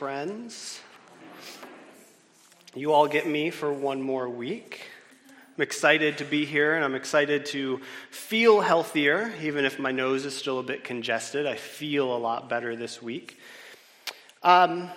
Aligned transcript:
friends. 0.00 0.80
You 2.74 2.94
all 2.94 3.06
get 3.06 3.26
me 3.26 3.50
for 3.50 3.70
one 3.70 4.00
more 4.00 4.30
week. 4.30 4.86
I'm 5.28 5.62
excited 5.62 6.16
to 6.16 6.24
be 6.24 6.46
here 6.46 6.74
and 6.74 6.82
I'm 6.82 6.94
excited 6.94 7.44
to 7.46 7.82
feel 8.10 8.62
healthier, 8.62 9.30
even 9.42 9.66
if 9.66 9.78
my 9.78 9.92
nose 9.92 10.24
is 10.24 10.34
still 10.34 10.58
a 10.58 10.62
bit 10.62 10.84
congested. 10.84 11.44
I 11.44 11.56
feel 11.56 12.16
a 12.16 12.16
lot 12.16 12.48
better 12.48 12.76
this 12.76 13.02
week. 13.02 13.38
Um, 14.42 14.88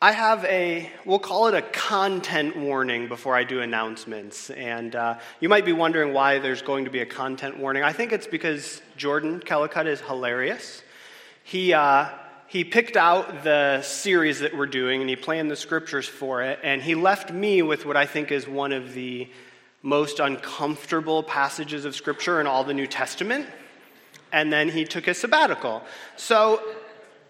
I 0.00 0.12
have 0.12 0.42
a, 0.46 0.90
we'll 1.04 1.18
call 1.18 1.48
it 1.48 1.54
a 1.54 1.60
content 1.60 2.56
warning 2.56 3.08
before 3.08 3.36
I 3.36 3.44
do 3.44 3.60
announcements. 3.60 4.48
And 4.48 4.96
uh, 4.96 5.18
you 5.40 5.50
might 5.50 5.66
be 5.66 5.74
wondering 5.74 6.14
why 6.14 6.38
there's 6.38 6.62
going 6.62 6.86
to 6.86 6.90
be 6.90 7.00
a 7.00 7.06
content 7.06 7.58
warning. 7.58 7.82
I 7.82 7.92
think 7.92 8.10
it's 8.10 8.26
because 8.26 8.80
Jordan 8.96 9.40
Kellicut 9.40 9.84
is 9.84 10.00
hilarious. 10.00 10.82
He, 11.44 11.74
uh, 11.74 12.08
he 12.50 12.64
picked 12.64 12.96
out 12.96 13.44
the 13.44 13.80
series 13.82 14.40
that 14.40 14.56
we're 14.56 14.66
doing 14.66 15.00
and 15.00 15.08
he 15.08 15.14
planned 15.14 15.48
the 15.48 15.56
scriptures 15.56 16.08
for 16.08 16.42
it, 16.42 16.58
and 16.64 16.82
he 16.82 16.96
left 16.96 17.32
me 17.32 17.62
with 17.62 17.86
what 17.86 17.96
I 17.96 18.06
think 18.06 18.32
is 18.32 18.48
one 18.48 18.72
of 18.72 18.92
the 18.92 19.28
most 19.82 20.18
uncomfortable 20.18 21.22
passages 21.22 21.84
of 21.84 21.94
scripture 21.94 22.40
in 22.40 22.48
all 22.48 22.64
the 22.64 22.74
New 22.74 22.88
Testament. 22.88 23.46
And 24.32 24.52
then 24.52 24.68
he 24.68 24.84
took 24.84 25.06
a 25.06 25.14
sabbatical. 25.14 25.82
So, 26.16 26.60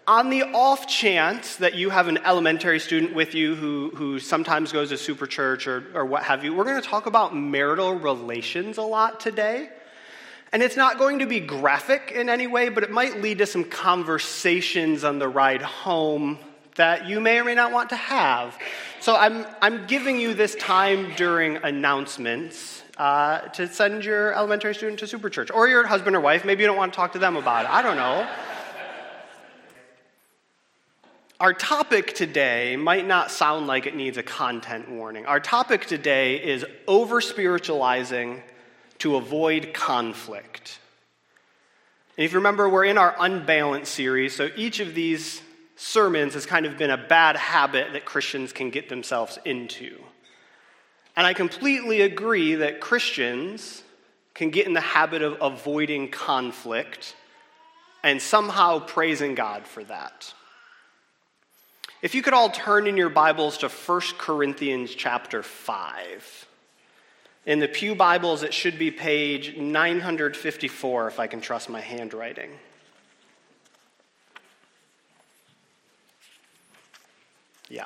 on 0.07 0.31
the 0.31 0.41
off 0.41 0.87
chance 0.87 1.57
that 1.57 1.75
you 1.75 1.91
have 1.91 2.07
an 2.07 2.17
elementary 2.25 2.79
student 2.79 3.13
with 3.13 3.35
you 3.35 3.53
who, 3.53 3.91
who 3.93 4.17
sometimes 4.17 4.71
goes 4.71 4.89
to 4.89 4.97
super 4.97 5.27
church 5.27 5.67
or, 5.67 5.83
or 5.93 6.03
what 6.03 6.23
have 6.23 6.43
you, 6.43 6.55
we're 6.55 6.63
going 6.63 6.81
to 6.81 6.87
talk 6.87 7.05
about 7.05 7.35
marital 7.35 7.93
relations 7.93 8.79
a 8.79 8.81
lot 8.81 9.19
today. 9.19 9.69
And 10.53 10.61
it's 10.61 10.75
not 10.75 10.97
going 10.97 11.19
to 11.19 11.25
be 11.25 11.39
graphic 11.39 12.11
in 12.13 12.29
any 12.29 12.45
way, 12.45 12.67
but 12.69 12.83
it 12.83 12.91
might 12.91 13.21
lead 13.21 13.37
to 13.37 13.45
some 13.45 13.63
conversations 13.63 15.03
on 15.05 15.17
the 15.17 15.27
ride 15.27 15.61
home 15.61 16.39
that 16.75 17.07
you 17.07 17.21
may 17.21 17.39
or 17.39 17.45
may 17.45 17.55
not 17.55 17.71
want 17.71 17.89
to 17.89 17.95
have. 17.95 18.57
So 18.99 19.15
I'm, 19.15 19.45
I'm 19.61 19.87
giving 19.87 20.19
you 20.19 20.33
this 20.33 20.55
time 20.55 21.13
during 21.15 21.57
announcements 21.57 22.83
uh, 22.97 23.39
to 23.49 23.67
send 23.67 24.03
your 24.03 24.33
elementary 24.33 24.75
student 24.75 24.99
to 24.99 25.07
Super 25.07 25.29
Church 25.29 25.51
or 25.51 25.67
your 25.67 25.87
husband 25.87 26.15
or 26.15 26.19
wife. 26.19 26.43
Maybe 26.43 26.63
you 26.63 26.67
don't 26.67 26.77
want 26.77 26.91
to 26.91 26.97
talk 26.97 27.13
to 27.13 27.19
them 27.19 27.37
about 27.37 27.65
it. 27.65 27.71
I 27.71 27.81
don't 27.81 27.97
know. 27.97 28.27
Our 31.39 31.53
topic 31.53 32.13
today 32.13 32.75
might 32.75 33.07
not 33.07 33.31
sound 33.31 33.65
like 33.65 33.87
it 33.87 33.95
needs 33.95 34.17
a 34.17 34.23
content 34.23 34.91
warning. 34.91 35.25
Our 35.25 35.39
topic 35.39 35.87
today 35.87 36.35
is 36.35 36.65
over 36.87 37.19
spiritualizing 37.21 38.43
to 39.01 39.15
avoid 39.15 39.73
conflict. 39.73 40.77
And 42.17 42.25
if 42.25 42.33
you 42.33 42.37
remember, 42.37 42.69
we're 42.69 42.85
in 42.85 42.99
our 42.99 43.15
unbalanced 43.19 43.93
series, 43.93 44.35
so 44.35 44.49
each 44.55 44.79
of 44.79 44.93
these 44.93 45.41
sermons 45.75 46.35
has 46.35 46.45
kind 46.45 46.67
of 46.67 46.77
been 46.77 46.91
a 46.91 46.97
bad 46.97 47.35
habit 47.35 47.93
that 47.93 48.05
Christians 48.05 48.53
can 48.53 48.69
get 48.69 48.89
themselves 48.89 49.39
into. 49.43 49.97
And 51.15 51.25
I 51.25 51.33
completely 51.33 52.01
agree 52.01 52.53
that 52.55 52.79
Christians 52.79 53.81
can 54.35 54.51
get 54.51 54.67
in 54.67 54.73
the 54.73 54.81
habit 54.81 55.23
of 55.23 55.37
avoiding 55.41 56.09
conflict 56.09 57.15
and 58.03 58.21
somehow 58.21 58.79
praising 58.79 59.33
God 59.33 59.65
for 59.65 59.83
that. 59.85 60.31
If 62.03 62.13
you 62.13 62.21
could 62.21 62.33
all 62.33 62.49
turn 62.49 62.85
in 62.85 62.97
your 62.97 63.09
Bibles 63.09 63.57
to 63.59 63.69
1 63.69 64.01
Corinthians 64.19 64.93
chapter 64.93 65.41
5. 65.41 66.47
In 67.45 67.57
the 67.57 67.67
Pew 67.67 67.95
Bibles, 67.95 68.43
it 68.43 68.53
should 68.53 68.77
be 68.77 68.91
page 68.91 69.57
954, 69.57 71.07
if 71.07 71.19
I 71.19 71.25
can 71.25 71.41
trust 71.41 71.69
my 71.69 71.81
handwriting. 71.81 72.51
Yeah. 77.67 77.85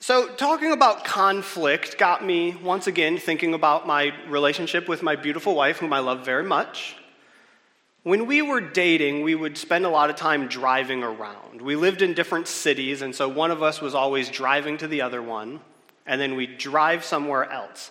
So, 0.00 0.26
talking 0.26 0.72
about 0.72 1.04
conflict 1.04 1.96
got 1.96 2.24
me 2.24 2.56
once 2.56 2.88
again 2.88 3.16
thinking 3.16 3.54
about 3.54 3.86
my 3.86 4.12
relationship 4.28 4.88
with 4.88 5.04
my 5.04 5.14
beautiful 5.14 5.54
wife, 5.54 5.78
whom 5.78 5.92
I 5.92 6.00
love 6.00 6.24
very 6.24 6.44
much. 6.44 6.96
When 8.02 8.26
we 8.26 8.42
were 8.42 8.60
dating, 8.60 9.22
we 9.22 9.36
would 9.36 9.56
spend 9.56 9.86
a 9.86 9.88
lot 9.88 10.10
of 10.10 10.16
time 10.16 10.48
driving 10.48 11.04
around. 11.04 11.62
We 11.62 11.76
lived 11.76 12.02
in 12.02 12.12
different 12.12 12.48
cities, 12.48 13.02
and 13.02 13.14
so 13.14 13.28
one 13.28 13.52
of 13.52 13.62
us 13.62 13.80
was 13.80 13.94
always 13.94 14.28
driving 14.30 14.78
to 14.78 14.88
the 14.88 15.00
other 15.00 15.22
one 15.22 15.60
and 16.06 16.20
then 16.20 16.36
we 16.36 16.46
drive 16.46 17.04
somewhere 17.04 17.50
else. 17.50 17.90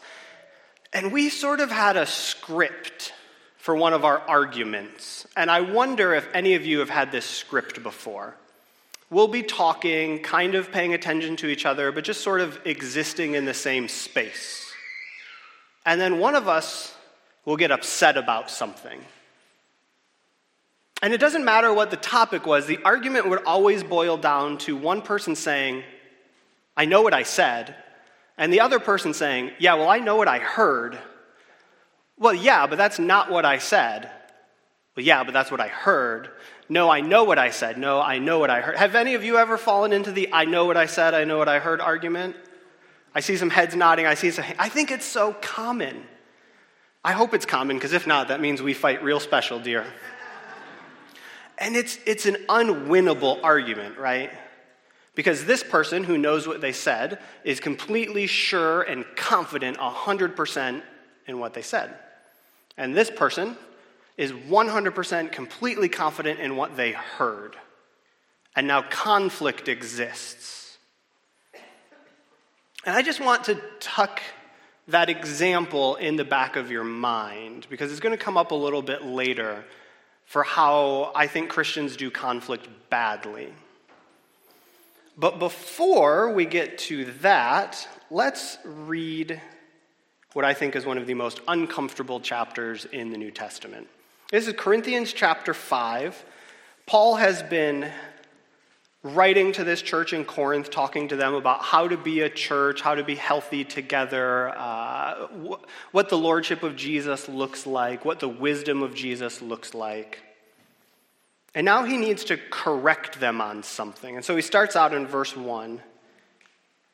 And 0.91 1.11
we 1.11 1.29
sort 1.29 1.59
of 1.59 1.71
had 1.71 1.97
a 1.97 2.05
script 2.05 3.13
for 3.57 3.75
one 3.75 3.93
of 3.93 4.05
our 4.05 4.19
arguments. 4.19 5.25
And 5.35 5.49
I 5.49 5.61
wonder 5.61 6.13
if 6.13 6.27
any 6.33 6.55
of 6.55 6.65
you 6.65 6.79
have 6.79 6.89
had 6.89 7.11
this 7.11 7.25
script 7.25 7.81
before. 7.81 8.35
We'll 9.09 9.27
be 9.27 9.43
talking, 9.43 10.19
kind 10.19 10.55
of 10.55 10.71
paying 10.71 10.93
attention 10.93 11.35
to 11.37 11.47
each 11.47 11.65
other, 11.65 11.91
but 11.91 12.03
just 12.03 12.21
sort 12.21 12.41
of 12.41 12.59
existing 12.65 13.35
in 13.35 13.45
the 13.45 13.53
same 13.53 13.87
space. 13.87 14.71
And 15.85 15.99
then 15.99 16.19
one 16.19 16.35
of 16.35 16.47
us 16.47 16.95
will 17.45 17.57
get 17.57 17.71
upset 17.71 18.17
about 18.17 18.49
something. 18.49 19.03
And 21.01 21.13
it 21.13 21.19
doesn't 21.19 21.43
matter 21.43 21.73
what 21.73 21.91
the 21.91 21.97
topic 21.97 22.45
was, 22.45 22.65
the 22.65 22.79
argument 22.85 23.29
would 23.29 23.43
always 23.43 23.83
boil 23.83 24.17
down 24.17 24.57
to 24.59 24.77
one 24.77 25.01
person 25.01 25.35
saying, 25.35 25.83
I 26.77 26.85
know 26.85 27.01
what 27.01 27.13
I 27.13 27.23
said, 27.23 27.75
and 28.37 28.51
the 28.51 28.61
other 28.61 28.79
person 28.79 29.13
saying, 29.13 29.51
Yeah, 29.59 29.75
well, 29.75 29.89
I 29.89 29.99
know 29.99 30.15
what 30.15 30.27
I 30.27 30.39
heard. 30.39 30.97
Well, 32.17 32.33
yeah, 32.33 32.67
but 32.67 32.77
that's 32.77 32.99
not 32.99 33.29
what 33.29 33.45
I 33.45 33.57
said. 33.57 34.09
Well, 34.95 35.05
yeah, 35.05 35.23
but 35.23 35.33
that's 35.33 35.51
what 35.51 35.59
I 35.59 35.67
heard. 35.67 36.29
No, 36.69 36.89
I 36.89 37.01
know 37.01 37.23
what 37.23 37.39
I 37.39 37.49
said. 37.49 37.77
No, 37.77 37.99
I 37.99 38.19
know 38.19 38.39
what 38.39 38.49
I 38.49 38.61
heard. 38.61 38.77
Have 38.77 38.95
any 38.95 39.15
of 39.15 39.23
you 39.23 39.37
ever 39.37 39.57
fallen 39.57 39.91
into 39.91 40.11
the 40.11 40.31
I 40.31 40.45
know 40.45 40.65
what 40.65 40.77
I 40.77 40.85
said, 40.85 41.13
I 41.13 41.23
know 41.23 41.37
what 41.37 41.49
I 41.49 41.59
heard 41.59 41.81
argument? 41.81 42.35
I 43.15 43.19
see 43.19 43.37
some 43.37 43.49
heads 43.49 43.75
nodding. 43.75 44.05
I 44.05 44.15
see 44.15 44.31
some. 44.31 44.45
I 44.57 44.69
think 44.69 44.91
it's 44.91 45.05
so 45.05 45.33
common. 45.33 46.03
I 47.03 47.11
hope 47.11 47.33
it's 47.33 47.45
common 47.45 47.77
because 47.77 47.93
if 47.93 48.07
not, 48.07 48.29
that 48.29 48.39
means 48.39 48.61
we 48.61 48.73
fight 48.73 49.03
real 49.03 49.19
special, 49.19 49.59
dear. 49.59 49.85
And 51.57 51.75
it's, 51.75 51.99
it's 52.05 52.25
an 52.25 52.37
unwinnable 52.49 53.43
argument, 53.43 53.97
right? 53.97 54.31
Because 55.15 55.45
this 55.45 55.63
person 55.63 56.03
who 56.03 56.17
knows 56.17 56.47
what 56.47 56.61
they 56.61 56.71
said 56.71 57.19
is 57.43 57.59
completely 57.59 58.25
sure 58.25 58.81
and 58.81 59.05
confident 59.15 59.77
100% 59.77 60.81
in 61.27 61.39
what 61.39 61.53
they 61.53 61.61
said. 61.61 61.93
And 62.77 62.95
this 62.95 63.11
person 63.11 63.55
is 64.17 64.31
100% 64.31 65.31
completely 65.31 65.89
confident 65.89 66.39
in 66.39 66.55
what 66.55 66.75
they 66.75 66.91
heard. 66.91 67.55
And 68.55 68.67
now 68.67 68.81
conflict 68.81 69.67
exists. 69.67 70.77
And 72.85 72.95
I 72.95 73.01
just 73.01 73.21
want 73.21 73.45
to 73.45 73.61
tuck 73.79 74.21
that 74.87 75.09
example 75.09 75.95
in 75.95 76.17
the 76.17 76.25
back 76.25 76.55
of 76.55 76.69
your 76.69 76.83
mind 76.83 77.67
because 77.69 77.91
it's 77.91 78.01
going 78.01 78.17
to 78.17 78.23
come 78.23 78.35
up 78.35 78.51
a 78.51 78.55
little 78.55 78.81
bit 78.81 79.05
later 79.05 79.63
for 80.25 80.43
how 80.43 81.11
I 81.15 81.27
think 81.27 81.49
Christians 81.49 81.95
do 81.95 82.11
conflict 82.11 82.67
badly. 82.89 83.53
But 85.17 85.39
before 85.39 86.33
we 86.33 86.45
get 86.45 86.77
to 86.79 87.05
that, 87.21 87.87
let's 88.09 88.57
read 88.63 89.41
what 90.33 90.43
I 90.43 90.53
think 90.53 90.75
is 90.75 90.85
one 90.85 90.97
of 90.97 91.05
the 91.05 91.13
most 91.13 91.39
uncomfortable 91.47 92.19
chapters 92.19 92.85
in 92.85 93.11
the 93.11 93.17
New 93.17 93.29
Testament. 93.29 93.87
This 94.31 94.47
is 94.47 94.53
Corinthians 94.57 95.13
chapter 95.13 95.53
5. 95.53 96.25
Paul 96.87 97.15
has 97.15 97.43
been 97.43 97.91
writing 99.03 99.51
to 99.51 99.63
this 99.63 99.81
church 99.81 100.13
in 100.13 100.25
Corinth, 100.25 100.71
talking 100.71 101.09
to 101.09 101.15
them 101.15 101.35
about 101.35 101.61
how 101.61 101.87
to 101.87 101.97
be 101.97 102.21
a 102.21 102.29
church, 102.29 102.81
how 102.81 102.95
to 102.95 103.03
be 103.03 103.15
healthy 103.15 103.63
together, 103.63 104.49
uh, 104.57 105.27
wh- 105.27 105.93
what 105.93 106.09
the 106.09 106.17
lordship 106.17 106.63
of 106.63 106.75
Jesus 106.75 107.29
looks 107.29 107.67
like, 107.67 108.05
what 108.05 108.19
the 108.19 108.29
wisdom 108.29 108.81
of 108.81 108.95
Jesus 108.95 109.41
looks 109.41 109.73
like. 109.75 110.19
And 111.55 111.65
now 111.65 111.83
he 111.83 111.97
needs 111.97 112.23
to 112.25 112.37
correct 112.49 113.19
them 113.19 113.39
on 113.39 113.63
something. 113.63 114.15
And 114.15 114.25
so 114.25 114.35
he 114.35 114.41
starts 114.41 114.75
out 114.75 114.93
in 114.93 115.05
verse 115.05 115.35
1 115.35 115.81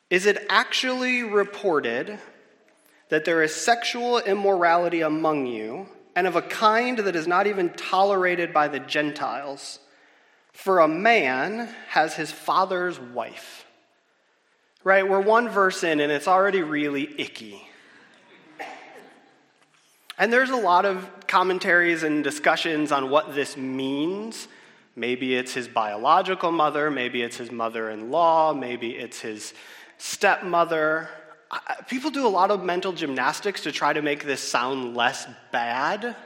Is 0.09 0.25
it 0.25 0.45
actually 0.49 1.23
reported 1.23 2.19
that 3.09 3.25
there 3.25 3.41
is 3.41 3.53
sexual 3.53 4.19
immorality 4.19 5.01
among 5.01 5.47
you, 5.47 5.87
and 6.15 6.27
of 6.27 6.35
a 6.35 6.41
kind 6.41 6.99
that 6.99 7.15
is 7.15 7.27
not 7.27 7.47
even 7.47 7.69
tolerated 7.71 8.53
by 8.53 8.67
the 8.67 8.79
Gentiles? 8.79 9.79
For 10.51 10.79
a 10.79 10.87
man 10.89 11.73
has 11.87 12.15
his 12.15 12.31
father's 12.31 12.99
wife. 12.99 13.65
Right? 14.83 15.07
We're 15.07 15.21
one 15.21 15.47
verse 15.47 15.83
in, 15.83 15.99
and 15.99 16.11
it's 16.11 16.27
already 16.27 16.61
really 16.61 17.09
icky. 17.17 17.68
And 20.19 20.33
there's 20.33 20.49
a 20.49 20.57
lot 20.57 20.83
of 20.83 21.09
commentaries 21.27 22.03
and 22.03 22.21
discussions 22.25 22.91
on 22.91 23.09
what 23.09 23.33
this 23.33 23.55
means. 23.55 24.49
Maybe 24.97 25.33
it's 25.33 25.53
his 25.53 25.69
biological 25.69 26.51
mother, 26.51 26.91
maybe 26.91 27.21
it's 27.21 27.37
his 27.37 27.53
mother 27.53 27.89
in 27.89 28.11
law, 28.11 28.53
maybe 28.53 28.91
it's 28.91 29.21
his 29.21 29.53
stepmother. 29.97 31.07
People 31.87 32.11
do 32.11 32.27
a 32.27 32.29
lot 32.29 32.51
of 32.51 32.65
mental 32.65 32.91
gymnastics 32.91 33.61
to 33.61 33.71
try 33.71 33.93
to 33.93 34.01
make 34.01 34.25
this 34.25 34.41
sound 34.41 34.93
less 34.93 35.25
bad. 35.53 36.17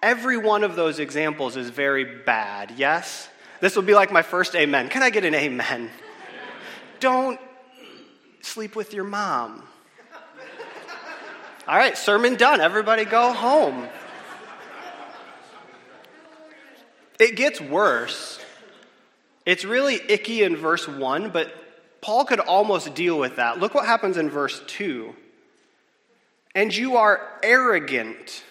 Every 0.00 0.36
one 0.36 0.62
of 0.62 0.76
those 0.76 1.00
examples 1.00 1.56
is 1.56 1.70
very 1.70 2.04
bad, 2.04 2.74
yes? 2.76 3.28
This 3.60 3.74
will 3.74 3.82
be 3.82 3.94
like 3.94 4.12
my 4.12 4.22
first 4.22 4.54
amen. 4.54 4.88
Can 4.88 5.02
I 5.02 5.10
get 5.10 5.24
an 5.24 5.34
amen? 5.34 5.90
Don't 7.00 7.40
sleep 8.40 8.76
with 8.76 8.94
your 8.94 9.04
mom. 9.04 9.64
All 11.66 11.76
right, 11.76 11.96
sermon 11.96 12.34
done. 12.36 12.60
Everybody 12.60 13.06
go 13.06 13.32
home. 13.32 13.88
It 17.18 17.36
gets 17.36 17.60
worse. 17.60 18.38
It's 19.46 19.64
really 19.64 20.00
icky 20.08 20.42
in 20.42 20.56
verse 20.56 20.86
1, 20.86 21.30
but 21.30 21.52
Paul 22.02 22.26
could 22.26 22.40
almost 22.40 22.94
deal 22.94 23.18
with 23.18 23.36
that. 23.36 23.60
Look 23.60 23.74
what 23.74 23.86
happens 23.86 24.18
in 24.18 24.28
verse 24.28 24.62
2. 24.66 25.14
And 26.54 26.74
you 26.74 26.96
are 26.96 27.20
arrogant, 27.42 28.44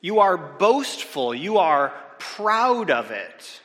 you 0.00 0.20
are 0.20 0.36
boastful, 0.36 1.34
you 1.34 1.58
are 1.58 1.92
proud 2.18 2.90
of 2.90 3.10
it. 3.10 3.60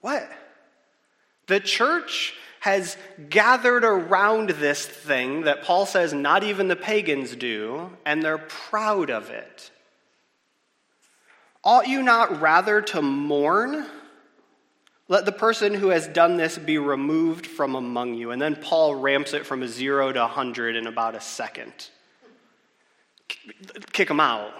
What? 0.00 0.28
The 1.48 1.60
church 1.60 2.34
has 2.60 2.96
gathered 3.30 3.84
around 3.84 4.50
this 4.50 4.84
thing 4.84 5.42
that 5.42 5.62
Paul 5.62 5.86
says 5.86 6.12
not 6.12 6.42
even 6.42 6.68
the 6.68 6.76
pagans 6.76 7.36
do, 7.36 7.90
and 8.04 8.22
they're 8.22 8.38
proud 8.38 9.10
of 9.10 9.30
it. 9.30 9.70
Ought 11.64 11.88
you 11.88 12.02
not 12.02 12.40
rather 12.40 12.80
to 12.80 13.02
mourn? 13.02 13.86
Let 15.08 15.24
the 15.24 15.32
person 15.32 15.72
who 15.74 15.88
has 15.88 16.06
done 16.06 16.36
this 16.36 16.58
be 16.58 16.78
removed 16.78 17.46
from 17.46 17.74
among 17.74 18.14
you. 18.14 18.30
And 18.30 18.40
then 18.40 18.56
Paul 18.56 18.94
ramps 18.94 19.32
it 19.32 19.46
from 19.46 19.62
a 19.62 19.68
zero 19.68 20.12
to 20.12 20.20
a 20.20 20.26
100 20.26 20.76
in 20.76 20.86
about 20.86 21.14
a 21.14 21.20
second. 21.20 21.72
Kick 23.92 24.10
him 24.10 24.20
out. 24.20 24.52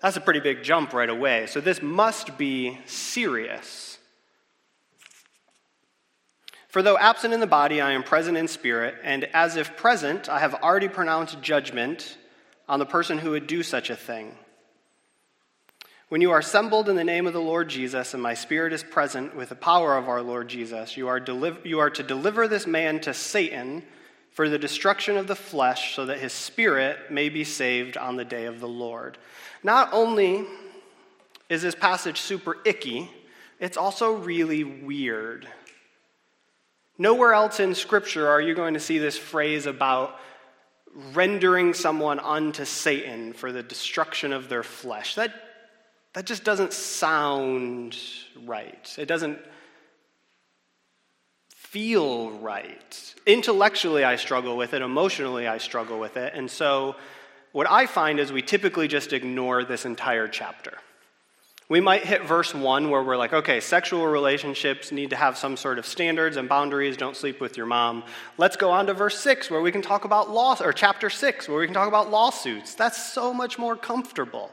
That's 0.00 0.16
a 0.16 0.20
pretty 0.20 0.40
big 0.40 0.62
jump 0.62 0.92
right 0.92 1.08
away. 1.08 1.46
So 1.46 1.60
this 1.60 1.82
must 1.82 2.38
be 2.38 2.78
serious. 2.86 3.95
For 6.68 6.82
though 6.82 6.98
absent 6.98 7.32
in 7.32 7.40
the 7.40 7.46
body, 7.46 7.80
I 7.80 7.92
am 7.92 8.02
present 8.02 8.36
in 8.36 8.48
spirit, 8.48 8.96
and 9.02 9.24
as 9.32 9.56
if 9.56 9.76
present, 9.76 10.28
I 10.28 10.40
have 10.40 10.54
already 10.54 10.88
pronounced 10.88 11.40
judgment 11.40 12.18
on 12.68 12.78
the 12.78 12.86
person 12.86 13.18
who 13.18 13.30
would 13.30 13.46
do 13.46 13.62
such 13.62 13.90
a 13.90 13.96
thing. 13.96 14.36
When 16.08 16.20
you 16.20 16.30
are 16.30 16.38
assembled 16.38 16.88
in 16.88 16.94
the 16.94 17.02
name 17.02 17.26
of 17.26 17.32
the 17.32 17.40
Lord 17.40 17.68
Jesus, 17.68 18.14
and 18.14 18.22
my 18.22 18.34
spirit 18.34 18.72
is 18.72 18.84
present 18.84 19.34
with 19.34 19.48
the 19.48 19.56
power 19.56 19.96
of 19.96 20.08
our 20.08 20.22
Lord 20.22 20.48
Jesus, 20.48 20.96
you 20.96 21.08
are, 21.08 21.20
you 21.64 21.80
are 21.80 21.90
to 21.90 22.02
deliver 22.02 22.46
this 22.46 22.66
man 22.66 23.00
to 23.00 23.14
Satan 23.14 23.82
for 24.30 24.48
the 24.48 24.58
destruction 24.58 25.16
of 25.16 25.26
the 25.26 25.34
flesh, 25.34 25.94
so 25.96 26.06
that 26.06 26.18
his 26.18 26.32
spirit 26.32 27.10
may 27.10 27.28
be 27.28 27.42
saved 27.42 27.96
on 27.96 28.16
the 28.16 28.24
day 28.24 28.44
of 28.44 28.60
the 28.60 28.68
Lord. 28.68 29.18
Not 29.62 29.88
only 29.92 30.44
is 31.48 31.62
this 31.62 31.74
passage 31.74 32.20
super 32.20 32.58
icky, 32.64 33.10
it's 33.58 33.76
also 33.76 34.12
really 34.12 34.62
weird. 34.62 35.48
Nowhere 36.98 37.34
else 37.34 37.60
in 37.60 37.74
Scripture 37.74 38.28
are 38.28 38.40
you 38.40 38.54
going 38.54 38.74
to 38.74 38.80
see 38.80 38.98
this 38.98 39.18
phrase 39.18 39.66
about 39.66 40.18
rendering 41.12 41.74
someone 41.74 42.18
unto 42.18 42.64
Satan 42.64 43.32
for 43.32 43.52
the 43.52 43.62
destruction 43.62 44.32
of 44.32 44.48
their 44.48 44.62
flesh. 44.62 45.14
That 45.16 45.32
that 46.14 46.24
just 46.24 46.44
doesn't 46.44 46.72
sound 46.72 47.94
right. 48.46 48.94
It 48.96 49.04
doesn't 49.04 49.38
feel 51.50 52.30
right. 52.30 53.14
Intellectually, 53.26 54.02
I 54.02 54.16
struggle 54.16 54.56
with 54.56 54.72
it. 54.72 54.80
Emotionally, 54.80 55.46
I 55.46 55.58
struggle 55.58 56.00
with 56.00 56.16
it. 56.16 56.32
And 56.34 56.50
so, 56.50 56.96
what 57.52 57.70
I 57.70 57.84
find 57.84 58.18
is 58.18 58.32
we 58.32 58.40
typically 58.40 58.88
just 58.88 59.12
ignore 59.12 59.62
this 59.62 59.84
entire 59.84 60.26
chapter. 60.26 60.78
We 61.68 61.80
might 61.80 62.04
hit 62.04 62.24
verse 62.24 62.54
1 62.54 62.90
where 62.90 63.02
we're 63.02 63.16
like, 63.16 63.32
okay, 63.32 63.58
sexual 63.58 64.06
relationships 64.06 64.92
need 64.92 65.10
to 65.10 65.16
have 65.16 65.36
some 65.36 65.56
sort 65.56 65.80
of 65.80 65.86
standards 65.86 66.36
and 66.36 66.48
boundaries. 66.48 66.96
Don't 66.96 67.16
sleep 67.16 67.40
with 67.40 67.56
your 67.56 67.66
mom. 67.66 68.04
Let's 68.38 68.56
go 68.56 68.70
on 68.70 68.86
to 68.86 68.94
verse 68.94 69.18
6 69.18 69.50
where 69.50 69.60
we 69.60 69.72
can 69.72 69.82
talk 69.82 70.04
about 70.04 70.30
law, 70.30 70.56
or 70.60 70.72
chapter 70.72 71.10
6 71.10 71.48
where 71.48 71.58
we 71.58 71.66
can 71.66 71.74
talk 71.74 71.88
about 71.88 72.08
lawsuits. 72.08 72.76
That's 72.76 73.12
so 73.12 73.34
much 73.34 73.58
more 73.58 73.74
comfortable. 73.74 74.52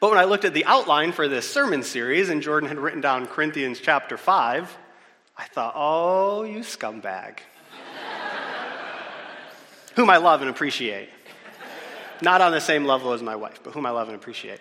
But 0.00 0.10
when 0.10 0.18
I 0.18 0.24
looked 0.24 0.46
at 0.46 0.54
the 0.54 0.64
outline 0.64 1.12
for 1.12 1.28
this 1.28 1.48
sermon 1.48 1.82
series, 1.82 2.30
and 2.30 2.42
Jordan 2.42 2.68
had 2.68 2.78
written 2.78 3.02
down 3.02 3.26
Corinthians 3.26 3.78
chapter 3.78 4.16
5, 4.16 4.76
I 5.36 5.44
thought, 5.44 5.74
oh, 5.76 6.44
you 6.44 6.60
scumbag. 6.60 7.40
whom 9.96 10.08
I 10.08 10.16
love 10.16 10.40
and 10.40 10.48
appreciate. 10.48 11.10
Not 12.22 12.40
on 12.40 12.52
the 12.52 12.60
same 12.60 12.86
level 12.86 13.12
as 13.12 13.22
my 13.22 13.36
wife, 13.36 13.60
but 13.62 13.74
whom 13.74 13.84
I 13.84 13.90
love 13.90 14.08
and 14.08 14.16
appreciate. 14.16 14.60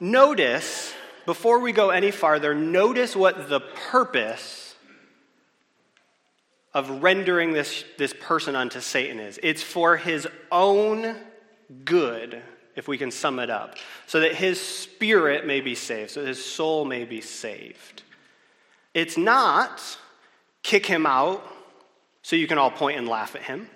Notice, 0.00 0.94
before 1.26 1.60
we 1.60 1.72
go 1.72 1.90
any 1.90 2.10
farther, 2.10 2.54
notice 2.54 3.14
what 3.14 3.50
the 3.50 3.60
purpose 3.60 4.74
of 6.72 7.02
rendering 7.02 7.52
this, 7.52 7.84
this 7.98 8.14
person 8.18 8.56
unto 8.56 8.80
Satan 8.80 9.20
is. 9.20 9.38
It's 9.42 9.62
for 9.62 9.98
his 9.98 10.26
own 10.50 11.16
good 11.84 12.40
if 12.76 12.88
we 12.88 12.96
can 12.96 13.10
sum 13.10 13.38
it 13.40 13.50
up, 13.50 13.76
so 14.06 14.20
that 14.20 14.34
his 14.34 14.58
spirit 14.58 15.46
may 15.46 15.60
be 15.60 15.74
saved, 15.74 16.12
so 16.12 16.24
his 16.24 16.42
soul 16.42 16.84
may 16.84 17.04
be 17.04 17.20
saved. 17.20 18.02
It's 18.94 19.18
not 19.18 19.98
kick 20.62 20.86
him 20.86 21.04
out 21.04 21.46
so 22.22 22.36
you 22.36 22.46
can 22.46 22.58
all 22.58 22.70
point 22.70 22.96
and 22.96 23.08
laugh 23.08 23.34
at 23.34 23.42
him. 23.42 23.68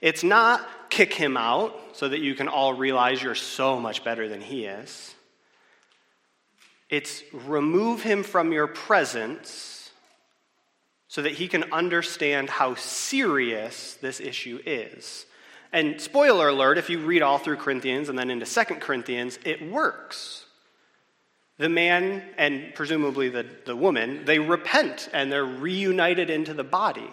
It's 0.00 0.24
not 0.24 0.90
kick 0.90 1.14
him 1.14 1.36
out 1.36 1.74
so 1.92 2.08
that 2.08 2.20
you 2.20 2.34
can 2.34 2.48
all 2.48 2.74
realize 2.74 3.22
you're 3.22 3.34
so 3.34 3.78
much 3.78 4.04
better 4.04 4.28
than 4.28 4.40
he 4.40 4.66
is. 4.66 5.14
It's 6.92 7.22
remove 7.32 8.02
him 8.02 8.22
from 8.22 8.52
your 8.52 8.66
presence 8.66 9.90
so 11.08 11.22
that 11.22 11.32
he 11.32 11.48
can 11.48 11.72
understand 11.72 12.50
how 12.50 12.74
serious 12.74 13.94
this 14.02 14.20
issue 14.20 14.60
is. 14.66 15.24
And 15.72 15.98
spoiler 16.02 16.48
alert, 16.48 16.76
if 16.76 16.90
you 16.90 16.98
read 16.98 17.22
all 17.22 17.38
through 17.38 17.56
Corinthians 17.56 18.10
and 18.10 18.18
then 18.18 18.30
into 18.30 18.44
Second 18.44 18.82
Corinthians, 18.82 19.38
it 19.42 19.66
works. 19.66 20.44
The 21.56 21.70
man 21.70 22.24
and 22.36 22.74
presumably 22.74 23.30
the, 23.30 23.46
the 23.64 23.74
woman, 23.74 24.26
they 24.26 24.38
repent 24.38 25.08
and 25.14 25.32
they're 25.32 25.46
reunited 25.46 26.28
into 26.28 26.52
the 26.52 26.62
body. 26.62 27.10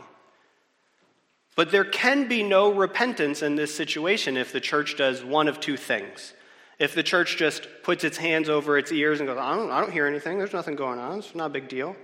But 1.56 1.72
there 1.72 1.86
can 1.86 2.28
be 2.28 2.44
no 2.44 2.70
repentance 2.70 3.42
in 3.42 3.56
this 3.56 3.74
situation 3.74 4.36
if 4.36 4.52
the 4.52 4.60
church 4.60 4.98
does 4.98 5.24
one 5.24 5.48
of 5.48 5.62
two 5.62 5.78
things. 5.78 6.34
If 6.80 6.96
the 6.96 7.04
church 7.04 7.36
just 7.36 7.68
puts 7.84 8.06
its 8.06 8.18
hands 8.18 8.48
over 8.48 8.78
its 8.78 8.92
ears 8.92 9.20
and 9.20 9.28
goes, 9.28 9.38
I 9.38 9.54
don't, 9.56 9.70
I 9.70 9.82
don't 9.82 9.92
hear 9.92 10.08
anything, 10.08 10.38
there's 10.38 10.54
nothing 10.54 10.76
going 10.76 10.98
on, 10.98 11.20
it's 11.20 11.36
not 11.36 11.48
a 11.48 11.50
big 11.50 11.68
deal. 11.68 11.96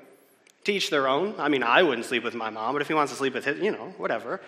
Teach 0.66 0.90
their 0.90 1.08
own. 1.08 1.36
I 1.38 1.48
mean, 1.48 1.64
I 1.64 1.84
wouldn't 1.84 2.06
sleep 2.06 2.24
with 2.24 2.36
my 2.36 2.50
mom, 2.50 2.74
but 2.74 2.82
if 2.82 2.88
he 2.88 2.94
wants 2.94 3.12
to 3.14 3.18
sleep 3.18 3.34
with 3.34 3.46
his, 3.46 3.60
you 3.60 3.72
know, 3.72 3.94
whatever. 3.98 4.42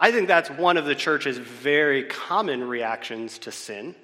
I 0.00 0.12
think 0.12 0.28
that's 0.28 0.48
one 0.48 0.76
of 0.76 0.86
the 0.86 0.94
church's 0.94 1.38
very 1.38 2.04
common 2.04 2.66
reactions 2.66 3.38
to 3.40 3.52
sin. 3.52 3.94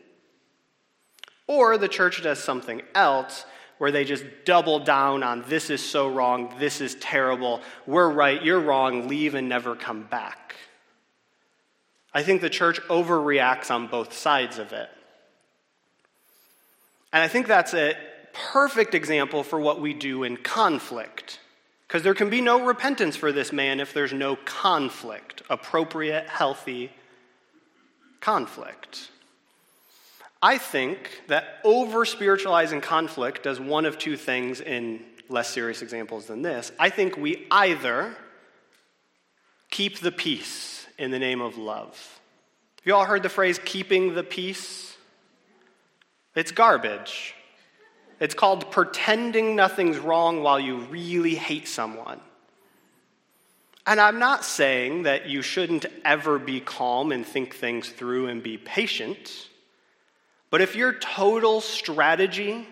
Or 1.47 1.79
the 1.79 1.89
church 1.89 2.23
does 2.23 2.43
something 2.43 2.83
else 2.95 3.45
where 3.79 3.91
they 3.91 4.05
just 4.05 4.25
double 4.45 4.81
down 4.81 5.23
on 5.23 5.43
this 5.49 5.71
is 5.71 5.83
so 5.83 6.09
wrong, 6.09 6.55
this 6.59 6.83
is 6.83 6.97
terrible, 6.97 7.63
we're 7.87 8.11
right, 8.11 8.43
you're 8.43 8.61
wrong, 8.61 9.09
leave 9.09 9.35
and 9.35 9.49
never 9.49 9.75
come 9.75 10.03
back. 10.03 10.55
I 12.13 12.23
think 12.23 12.41
the 12.41 12.51
church 12.51 12.81
overreacts 12.83 13.71
on 13.71 13.87
both 13.87 14.13
sides 14.13 14.59
of 14.59 14.73
it. 14.73 14.91
And 17.13 17.23
I 17.23 17.29
think 17.29 17.47
that's 17.47 17.75
a 17.75 17.95
perfect 18.33 18.95
example 18.95 19.43
for 19.43 19.59
what 19.59 19.81
we 19.81 19.95
do 19.95 20.23
in 20.23 20.37
conflict. 20.37 21.41
Because 21.87 22.03
there 22.03 22.15
can 22.15 22.31
be 22.31 22.41
no 22.41 22.65
repentance 22.65 23.17
for 23.17 23.33
this 23.33 23.53
man 23.53 23.81
if 23.81 23.93
there's 23.93 24.13
no 24.13 24.37
conflict, 24.37 25.43
appropriate, 25.51 26.29
healthy 26.29 26.93
conflict. 28.21 29.11
I 30.43 30.57
think 30.57 31.23
that 31.27 31.59
over 31.65 32.05
spiritualizing 32.05 32.81
conflict 32.81 33.43
does 33.43 33.61
one 33.61 33.87
of 33.87 33.99
two 33.99 34.17
things 34.17 34.61
in 34.61 35.01
less 35.29 35.51
serious 35.51 35.83
examples 35.83 36.27
than 36.27 36.43
this. 36.43 36.73
I 36.79 36.91
think 36.91 37.17
we 37.17 37.47
either 37.51 38.15
keep 39.71 39.99
the 39.99 40.13
peace 40.13 40.87
in 40.99 41.11
the 41.11 41.19
name 41.19 41.41
of 41.41 41.59
love. 41.59 42.21
Have 42.79 42.87
you 42.87 42.95
all 42.95 43.05
heard 43.05 43.23
the 43.23 43.29
phrase 43.29 43.61
keeping 43.65 44.15
the 44.15 44.23
peace? 44.23 44.90
It's 46.35 46.53
garbage. 46.53 47.35
It's 48.21 48.35
called 48.35 48.71
pretending 48.71 49.57
nothing's 49.57 49.99
wrong 49.99 50.43
while 50.43 50.61
you 50.61 50.77
really 50.77 51.35
hate 51.35 51.67
someone. 51.67 52.21
And 53.87 53.99
I'm 53.99 54.19
not 54.19 54.45
saying 54.45 55.05
that 55.05 55.27
you 55.27 55.43
shouldn't 55.43 55.87
ever 56.05 56.39
be 56.39 56.61
calm 56.61 57.13
and 57.13 57.27
think 57.27 57.57
things 57.57 57.89
through 57.89 58.29
and 58.29 58.43
be 58.43 58.59
patient. 58.59 59.49
But 60.51 60.61
if 60.61 60.77
your 60.77 60.93
total 60.93 61.61
strategy 61.61 62.69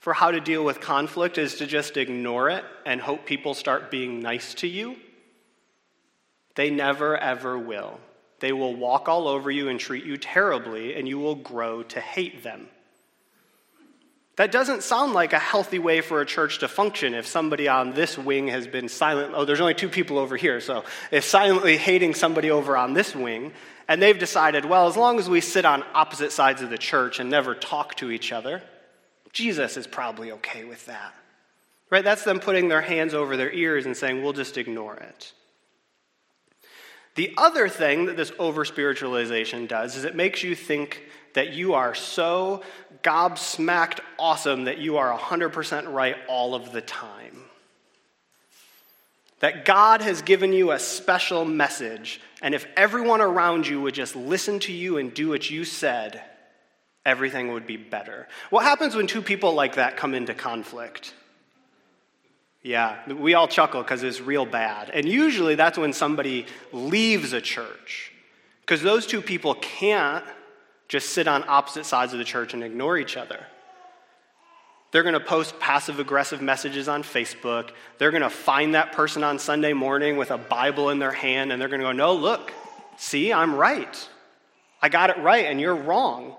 for 0.00 0.12
how 0.12 0.30
to 0.30 0.40
deal 0.40 0.64
with 0.64 0.80
conflict 0.80 1.38
is 1.38 1.56
to 1.56 1.66
just 1.66 1.96
ignore 1.96 2.50
it 2.50 2.64
and 2.84 3.00
hope 3.00 3.24
people 3.24 3.54
start 3.54 3.90
being 3.90 4.20
nice 4.20 4.54
to 4.54 4.68
you, 4.68 4.96
they 6.54 6.70
never, 6.70 7.16
ever 7.16 7.58
will. 7.58 7.98
They 8.40 8.52
will 8.52 8.74
walk 8.74 9.08
all 9.08 9.28
over 9.28 9.50
you 9.50 9.68
and 9.68 9.80
treat 9.80 10.04
you 10.04 10.16
terribly, 10.16 10.94
and 10.94 11.08
you 11.08 11.18
will 11.18 11.34
grow 11.34 11.82
to 11.84 12.00
hate 12.00 12.42
them. 12.42 12.68
That 14.36 14.52
doesn't 14.52 14.82
sound 14.82 15.12
like 15.12 15.32
a 15.32 15.38
healthy 15.38 15.78
way 15.78 16.00
for 16.00 16.20
a 16.20 16.26
church 16.26 16.60
to 16.60 16.68
function 16.68 17.14
if 17.14 17.26
somebody 17.26 17.68
on 17.68 17.92
this 17.92 18.16
wing 18.16 18.48
has 18.48 18.66
been 18.66 18.88
silent. 18.88 19.32
Oh, 19.34 19.44
there's 19.44 19.60
only 19.60 19.74
two 19.74 19.88
people 19.88 20.18
over 20.18 20.36
here, 20.36 20.60
so 20.60 20.84
if 21.10 21.24
silently 21.24 21.76
hating 21.76 22.14
somebody 22.14 22.50
over 22.50 22.76
on 22.76 22.94
this 22.94 23.14
wing, 23.14 23.52
and 23.86 24.00
they've 24.00 24.18
decided, 24.18 24.64
well, 24.64 24.86
as 24.86 24.96
long 24.96 25.18
as 25.18 25.28
we 25.28 25.40
sit 25.40 25.64
on 25.64 25.84
opposite 25.94 26.32
sides 26.32 26.62
of 26.62 26.70
the 26.70 26.78
church 26.78 27.18
and 27.18 27.28
never 27.28 27.54
talk 27.54 27.96
to 27.96 28.10
each 28.10 28.32
other, 28.32 28.62
Jesus 29.32 29.76
is 29.76 29.86
probably 29.86 30.32
okay 30.32 30.64
with 30.64 30.86
that. 30.86 31.12
Right? 31.90 32.04
That's 32.04 32.22
them 32.22 32.38
putting 32.38 32.68
their 32.68 32.82
hands 32.82 33.14
over 33.14 33.36
their 33.36 33.52
ears 33.52 33.84
and 33.84 33.96
saying, 33.96 34.22
we'll 34.22 34.32
just 34.32 34.56
ignore 34.56 34.94
it. 34.94 35.32
The 37.16 37.34
other 37.36 37.68
thing 37.68 38.06
that 38.06 38.16
this 38.16 38.32
over 38.38 38.64
spiritualization 38.64 39.66
does 39.66 39.96
is 39.96 40.04
it 40.04 40.14
makes 40.14 40.44
you 40.44 40.54
think 40.54 41.02
that 41.34 41.52
you 41.52 41.74
are 41.74 41.94
so 41.94 42.62
gobsmacked 43.02 44.00
awesome 44.18 44.64
that 44.64 44.78
you 44.78 44.98
are 44.98 45.16
100% 45.16 45.92
right 45.92 46.16
all 46.28 46.54
of 46.54 46.72
the 46.72 46.80
time. 46.80 47.44
That 49.40 49.64
God 49.64 50.02
has 50.02 50.20
given 50.22 50.52
you 50.52 50.70
a 50.70 50.78
special 50.78 51.44
message, 51.44 52.20
and 52.42 52.54
if 52.54 52.66
everyone 52.76 53.20
around 53.20 53.66
you 53.66 53.80
would 53.80 53.94
just 53.94 54.14
listen 54.14 54.58
to 54.60 54.72
you 54.72 54.98
and 54.98 55.14
do 55.14 55.30
what 55.30 55.48
you 55.48 55.64
said, 55.64 56.22
everything 57.06 57.52
would 57.52 57.66
be 57.66 57.78
better. 57.78 58.28
What 58.50 58.64
happens 58.64 58.94
when 58.94 59.06
two 59.06 59.22
people 59.22 59.54
like 59.54 59.76
that 59.76 59.96
come 59.96 60.14
into 60.14 60.34
conflict? 60.34 61.14
Yeah, 62.62 62.98
we 63.10 63.32
all 63.32 63.48
chuckle 63.48 63.82
because 63.82 64.02
it's 64.02 64.20
real 64.20 64.44
bad. 64.44 64.90
And 64.90 65.08
usually 65.08 65.54
that's 65.54 65.78
when 65.78 65.94
somebody 65.94 66.46
leaves 66.72 67.32
a 67.32 67.40
church. 67.40 68.12
Because 68.60 68.82
those 68.82 69.06
two 69.06 69.22
people 69.22 69.54
can't 69.54 70.24
just 70.90 71.10
sit 71.10 71.28
on 71.28 71.44
opposite 71.46 71.86
sides 71.86 72.12
of 72.12 72.18
the 72.18 72.24
church 72.24 72.52
and 72.52 72.64
ignore 72.64 72.98
each 72.98 73.16
other. 73.16 73.38
They're 74.90 75.04
going 75.04 75.14
to 75.14 75.20
post 75.20 75.60
passive 75.60 76.00
aggressive 76.00 76.42
messages 76.42 76.88
on 76.88 77.04
Facebook. 77.04 77.70
They're 77.98 78.10
going 78.10 78.24
to 78.24 78.28
find 78.28 78.74
that 78.74 78.90
person 78.90 79.22
on 79.22 79.38
Sunday 79.38 79.72
morning 79.72 80.16
with 80.16 80.32
a 80.32 80.36
Bible 80.36 80.90
in 80.90 80.98
their 80.98 81.12
hand 81.12 81.52
and 81.52 81.62
they're 81.62 81.68
going 81.68 81.80
to 81.80 81.86
go, 81.86 81.92
No, 81.92 82.14
look, 82.14 82.52
see, 82.96 83.32
I'm 83.32 83.54
right. 83.54 84.08
I 84.82 84.88
got 84.88 85.10
it 85.10 85.18
right 85.18 85.46
and 85.46 85.60
you're 85.60 85.76
wrong. 85.76 86.34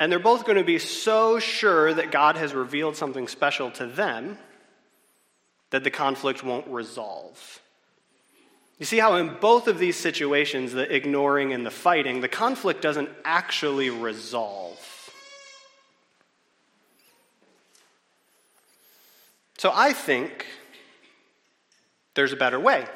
And 0.00 0.10
they're 0.10 0.18
both 0.18 0.44
going 0.44 0.58
to 0.58 0.64
be 0.64 0.80
so 0.80 1.38
sure 1.38 1.94
that 1.94 2.10
God 2.10 2.36
has 2.36 2.54
revealed 2.54 2.96
something 2.96 3.28
special 3.28 3.70
to 3.72 3.86
them 3.86 4.36
that 5.70 5.84
the 5.84 5.92
conflict 5.92 6.42
won't 6.42 6.66
resolve. 6.66 7.60
You 8.78 8.86
see 8.86 8.98
how, 8.98 9.16
in 9.16 9.36
both 9.40 9.68
of 9.68 9.78
these 9.78 9.96
situations, 9.96 10.72
the 10.72 10.92
ignoring 10.92 11.52
and 11.52 11.64
the 11.64 11.70
fighting, 11.70 12.20
the 12.20 12.28
conflict 12.28 12.82
doesn't 12.82 13.08
actually 13.24 13.90
resolve. 13.90 14.80
So 19.58 19.70
I 19.72 19.92
think 19.92 20.46
there's 22.14 22.32
a 22.32 22.36
better 22.36 22.60
way. 22.60 22.86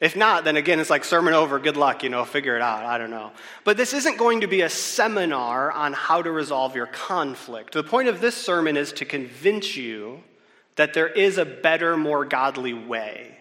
If 0.00 0.16
not, 0.16 0.44
then 0.44 0.56
again, 0.56 0.80
it's 0.80 0.90
like 0.90 1.04
sermon 1.04 1.34
over, 1.34 1.58
good 1.58 1.76
luck, 1.76 2.02
you 2.02 2.08
know, 2.08 2.24
figure 2.24 2.56
it 2.56 2.62
out. 2.62 2.84
I 2.84 2.98
don't 2.98 3.10
know. 3.10 3.32
But 3.64 3.76
this 3.76 3.92
isn't 3.92 4.16
going 4.16 4.40
to 4.40 4.46
be 4.46 4.62
a 4.62 4.70
seminar 4.70 5.70
on 5.70 5.92
how 5.92 6.22
to 6.22 6.32
resolve 6.32 6.74
your 6.74 6.86
conflict. 6.86 7.74
The 7.74 7.84
point 7.84 8.08
of 8.08 8.20
this 8.20 8.34
sermon 8.34 8.76
is 8.78 8.92
to 8.94 9.04
convince 9.04 9.76
you 9.76 10.22
that 10.76 10.94
there 10.94 11.08
is 11.08 11.36
a 11.38 11.44
better, 11.44 11.96
more 11.98 12.24
godly 12.24 12.72
way. 12.72 13.39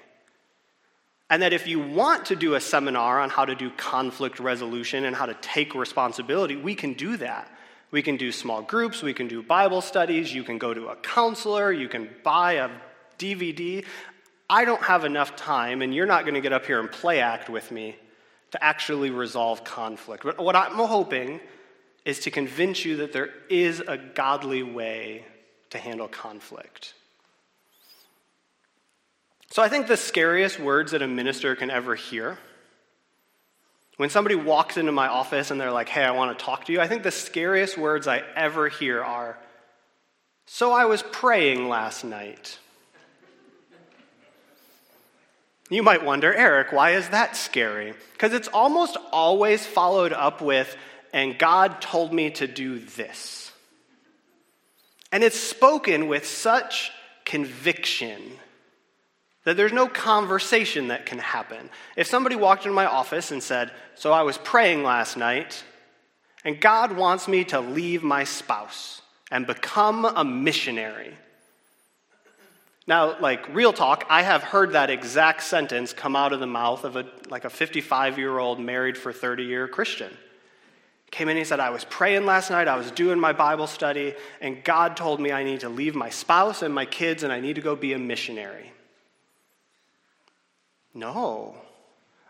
And 1.30 1.44
that 1.44 1.54
if 1.54 1.68
you 1.68 1.80
want 1.80 2.26
to 2.28 2.36
do 2.36 2.56
a 2.56 2.60
seminar 2.60 3.20
on 3.20 3.30
how 3.30 3.46
to 3.46 3.54
do 3.54 3.70
conflict 3.70 4.40
resolution 4.40 5.06
and 5.06 5.16
how 5.16 5.28
to 5.28 5.36
take 5.36 5.76
responsibility, 5.76 6.56
we 6.56 6.74
can 6.74 6.94
do 6.94 7.18
that. 7.18 7.52
We 7.92 8.02
can 8.02 8.18
do 8.18 8.32
small 8.32 8.62
groups, 8.62 9.02
we 9.02 9.14
can 9.14 9.28
do 9.28 9.42
Bible 9.42 9.82
studies, 9.82 10.34
you 10.34 10.44
can 10.44 10.60
go 10.60 10.74
to 10.74 10.90
a 10.90 10.96
counselor, 10.96 11.72
you 11.72 11.90
can 11.90 12.10
buy 12.24 12.54
a 12.54 12.70
DVD. 13.18 13.84
I 14.48 14.66
don't 14.66 14.82
have 14.82 15.06
enough 15.06 15.36
time, 15.36 15.82
and 15.82 15.94
you're 15.94 16.06
not 16.06 16.24
going 16.24 16.36
to 16.36 16.42
get 16.42 16.54
up 16.54 16.66
here 16.66 16.80
and 16.80 16.92
play 16.92 17.20
act 17.20 17.50
with 17.50 17.72
me 17.72 17.96
to 18.52 18.64
actually 18.64 19.10
resolve 19.10 19.64
conflict. 19.64 20.24
But 20.24 20.40
what 20.40 20.56
I'm 20.56 20.74
hoping 20.74 21.40
is 22.06 22.20
to 22.22 22.32
convince 22.32 22.86
you 22.86 22.98
that 22.98 23.14
there 23.14 23.30
is 23.50 23.80
a 23.80 23.98
godly 23.98 24.64
way 24.64 25.26
to 25.72 25.78
handle 25.78 26.08
conflict. 26.08 26.94
So 29.52 29.64
I 29.64 29.70
think 29.70 29.88
the 29.88 29.98
scariest 29.98 30.60
words 30.60 30.92
that 30.92 31.02
a 31.02 31.08
minister 31.08 31.56
can 31.56 31.72
ever 31.72 31.96
hear, 31.96 32.38
when 33.98 34.10
somebody 34.10 34.36
walks 34.36 34.78
into 34.78 34.92
my 34.92 35.08
office 35.08 35.52
and 35.52 35.60
they're 35.60 35.72
like, 35.72 35.90
hey, 35.90 36.04
I 36.04 36.12
want 36.12 36.38
to 36.38 36.46
talk 36.46 36.66
to 36.66 36.72
you, 36.72 36.80
I 36.80 36.88
think 36.88 37.04
the 37.04 37.12
scariest 37.12 37.78
words 37.78 38.08
I 38.08 38.24
ever 38.36 38.70
hear 38.70 39.04
are, 39.04 39.38
so 40.46 40.72
I 40.72 40.86
was 40.86 41.04
praying 41.04 41.68
last 41.68 42.04
night. 42.04 42.58
You 45.70 45.84
might 45.84 46.04
wonder, 46.04 46.34
Eric, 46.34 46.72
why 46.72 46.92
is 46.92 47.10
that 47.10 47.36
scary? 47.36 47.94
Because 48.14 48.34
it's 48.34 48.48
almost 48.48 48.98
always 49.12 49.66
followed 49.66 50.14
up 50.14 50.42
with, 50.42 50.76
and 51.14 51.38
God 51.38 51.82
told 51.82 52.14
me 52.14 52.32
to 52.32 52.48
do 52.48 52.80
this. 52.80 53.52
And 55.12 55.24
it's 55.24 55.40
spoken 55.40 56.08
with 56.08 56.26
such 56.26 56.92
conviction 57.26 58.22
that 59.46 59.58
there's 59.58 59.74
no 59.74 59.88
conversation 59.88 60.90
that 60.90 61.06
can 61.06 61.20
happen. 61.20 61.70
If 61.96 62.08
somebody 62.08 62.36
walked 62.36 62.66
into 62.66 62.76
my 62.76 62.86
office 62.86 63.32
and 63.32 63.42
said, 63.42 63.72
So 63.96 64.12
I 64.12 64.24
was 64.24 64.38
praying 64.38 64.84
last 64.84 65.18
night, 65.18 65.64
and 66.44 66.60
God 66.60 66.96
wants 66.96 67.28
me 67.28 67.44
to 67.46 67.60
leave 67.60 68.04
my 68.04 68.24
spouse 68.24 69.02
and 69.32 69.46
become 69.46 70.06
a 70.06 70.24
missionary. 70.24 71.14
Now, 72.88 73.20
like 73.20 73.54
real 73.54 73.72
talk, 73.72 74.06
I 74.10 74.24
have 74.24 74.42
heard 74.42 74.72
that 74.72 74.90
exact 74.90 75.44
sentence 75.44 75.94
come 75.94 76.16
out 76.16 76.34
of 76.34 76.40
the 76.40 76.48
mouth 76.48 76.84
of 76.84 76.96
a 76.96 77.06
like 77.30 77.46
a 77.46 77.50
55 77.50 78.18
year 78.18 78.40
old 78.40 78.60
married 78.60 78.98
for 78.98 79.14
30 79.14 79.44
year 79.44 79.68
Christian. 79.68 80.12
Came 81.12 81.28
in 81.28 81.32
and 81.32 81.40
he 81.40 81.46
said, 81.46 81.60
I 81.60 81.70
was 81.70 81.86
praying 81.86 82.26
last 82.26 82.52
night, 82.52 82.68
I 82.68 82.78
was 82.78 82.92
doing 82.92 83.20
my 83.20 83.34
Bible 83.34 83.68
study, 83.68 84.14
and 84.42 84.64
God 84.64 84.96
told 84.96 85.20
me 85.20 85.32
I 85.32 85.44
need 85.44 85.62
to 85.62 85.70
leave 85.70 85.96
my 85.96 86.10
spouse 86.10 86.62
and 86.62 86.74
my 86.74 86.86
kids 86.86 87.24
and 87.24 87.32
I 87.34 87.40
need 87.40 87.56
to 87.56 87.62
go 87.62 87.76
be 87.76 87.94
a 87.94 88.00
missionary. 88.00 88.72
No. 90.94 91.56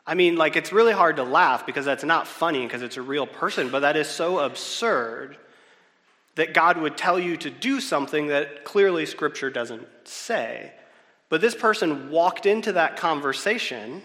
I 0.06 0.16
mean, 0.16 0.36
like, 0.36 0.56
it's 0.56 0.72
really 0.72 0.92
hard 0.92 1.18
to 1.18 1.24
laugh 1.24 1.66
because 1.66 1.86
that's 1.86 2.04
not 2.04 2.28
funny 2.28 2.66
because 2.66 2.82
it's 2.82 2.98
a 2.98 3.01
real 3.01 3.28
person, 3.28 3.70
but 3.70 3.82
that 3.82 3.96
is 3.96 4.08
so 4.08 4.39
absurd 4.39 5.38
that 6.36 6.54
God 6.54 6.78
would 6.78 6.98
tell 6.98 7.20
you 7.20 7.38
to 7.38 7.50
do 7.50 7.80
something 7.80 8.28
that 8.28 8.63
clearly 8.63 9.06
Scripture 9.06 9.50
doesn't 9.50 9.88
say. 10.06 10.72
But 11.30 11.42
this 11.42 11.54
person 11.54 12.10
walked 12.10 12.46
into 12.46 12.74
that 12.74 12.98
conversation 12.98 14.01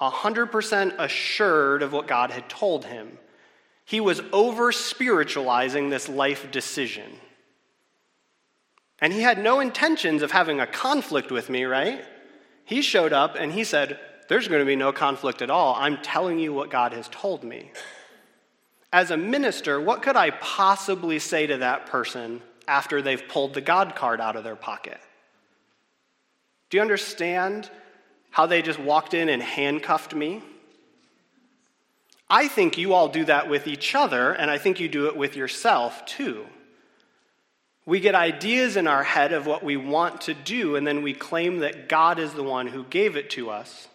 100% 0.00 0.98
assured 0.98 1.82
of 1.82 1.92
what 1.92 2.06
God 2.06 2.30
had 2.30 2.48
told 2.48 2.84
him. 2.84 3.18
He 3.84 4.00
was 4.00 4.20
over 4.32 4.72
spiritualizing 4.72 5.88
this 5.88 6.08
life 6.08 6.50
decision. 6.50 7.10
And 9.00 9.12
he 9.12 9.22
had 9.22 9.38
no 9.38 9.60
intentions 9.60 10.22
of 10.22 10.32
having 10.32 10.60
a 10.60 10.66
conflict 10.66 11.30
with 11.30 11.48
me, 11.48 11.64
right? 11.64 12.04
He 12.66 12.82
showed 12.82 13.14
up 13.14 13.36
and 13.38 13.52
he 13.52 13.64
said, 13.64 13.98
There's 14.28 14.48
going 14.48 14.60
to 14.60 14.66
be 14.66 14.76
no 14.76 14.92
conflict 14.92 15.40
at 15.40 15.50
all. 15.50 15.74
I'm 15.76 16.02
telling 16.02 16.38
you 16.38 16.52
what 16.52 16.68
God 16.68 16.92
has 16.92 17.08
told 17.08 17.42
me. 17.42 17.70
As 18.92 19.10
a 19.10 19.16
minister, 19.16 19.80
what 19.80 20.02
could 20.02 20.16
I 20.16 20.30
possibly 20.30 21.18
say 21.18 21.46
to 21.46 21.58
that 21.58 21.86
person 21.86 22.42
after 22.68 23.00
they've 23.00 23.26
pulled 23.28 23.54
the 23.54 23.60
God 23.60 23.94
card 23.94 24.20
out 24.20 24.36
of 24.36 24.44
their 24.44 24.56
pocket? 24.56 25.00
Do 26.68 26.76
you 26.76 26.82
understand 26.82 27.70
how 28.30 28.46
they 28.46 28.62
just 28.62 28.80
walked 28.80 29.14
in 29.14 29.28
and 29.28 29.42
handcuffed 29.42 30.14
me? 30.14 30.42
I 32.28 32.48
think 32.48 32.76
you 32.76 32.92
all 32.92 33.08
do 33.08 33.24
that 33.26 33.48
with 33.48 33.68
each 33.68 33.94
other, 33.94 34.32
and 34.32 34.50
I 34.50 34.58
think 34.58 34.80
you 34.80 34.88
do 34.88 35.06
it 35.06 35.16
with 35.16 35.36
yourself 35.36 36.04
too. 36.06 36.46
We 37.86 38.00
get 38.00 38.16
ideas 38.16 38.76
in 38.76 38.88
our 38.88 39.04
head 39.04 39.32
of 39.32 39.46
what 39.46 39.62
we 39.62 39.76
want 39.76 40.22
to 40.22 40.34
do, 40.34 40.74
and 40.74 40.84
then 40.84 41.02
we 41.02 41.14
claim 41.14 41.60
that 41.60 41.88
God 41.88 42.18
is 42.18 42.34
the 42.34 42.42
one 42.42 42.66
who 42.66 42.82
gave 42.84 43.16
it 43.16 43.30
to 43.30 43.48
us. 43.48 43.86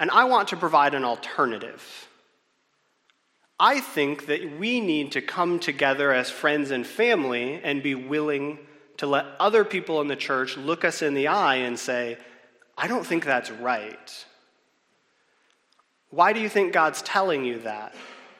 And 0.00 0.10
I 0.10 0.24
want 0.24 0.48
to 0.48 0.56
provide 0.56 0.92
an 0.92 1.04
alternative. 1.04 2.08
I 3.58 3.80
think 3.80 4.26
that 4.26 4.58
we 4.58 4.80
need 4.80 5.12
to 5.12 5.22
come 5.22 5.60
together 5.60 6.12
as 6.12 6.28
friends 6.28 6.72
and 6.72 6.86
family 6.86 7.60
and 7.62 7.82
be 7.82 7.94
willing 7.94 8.58
to 8.98 9.06
let 9.06 9.26
other 9.38 9.64
people 9.64 10.00
in 10.00 10.08
the 10.08 10.16
church 10.16 10.56
look 10.56 10.84
us 10.84 11.02
in 11.02 11.14
the 11.14 11.28
eye 11.28 11.56
and 11.56 11.78
say, 11.78 12.18
I 12.76 12.88
don't 12.88 13.06
think 13.06 13.24
that's 13.24 13.50
right. 13.50 14.26
Why 16.10 16.32
do 16.32 16.40
you 16.40 16.48
think 16.48 16.72
God's 16.72 17.00
telling 17.02 17.44
you 17.44 17.60
that? 17.60 17.94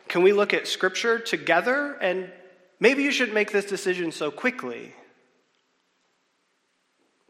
Can 0.08 0.22
we 0.22 0.32
look 0.32 0.52
at 0.52 0.66
Scripture 0.66 1.18
together 1.18 1.94
and 1.94 2.30
Maybe 2.78 3.02
you 3.02 3.10
shouldn't 3.10 3.34
make 3.34 3.52
this 3.52 3.64
decision 3.64 4.12
so 4.12 4.30
quickly. 4.30 4.94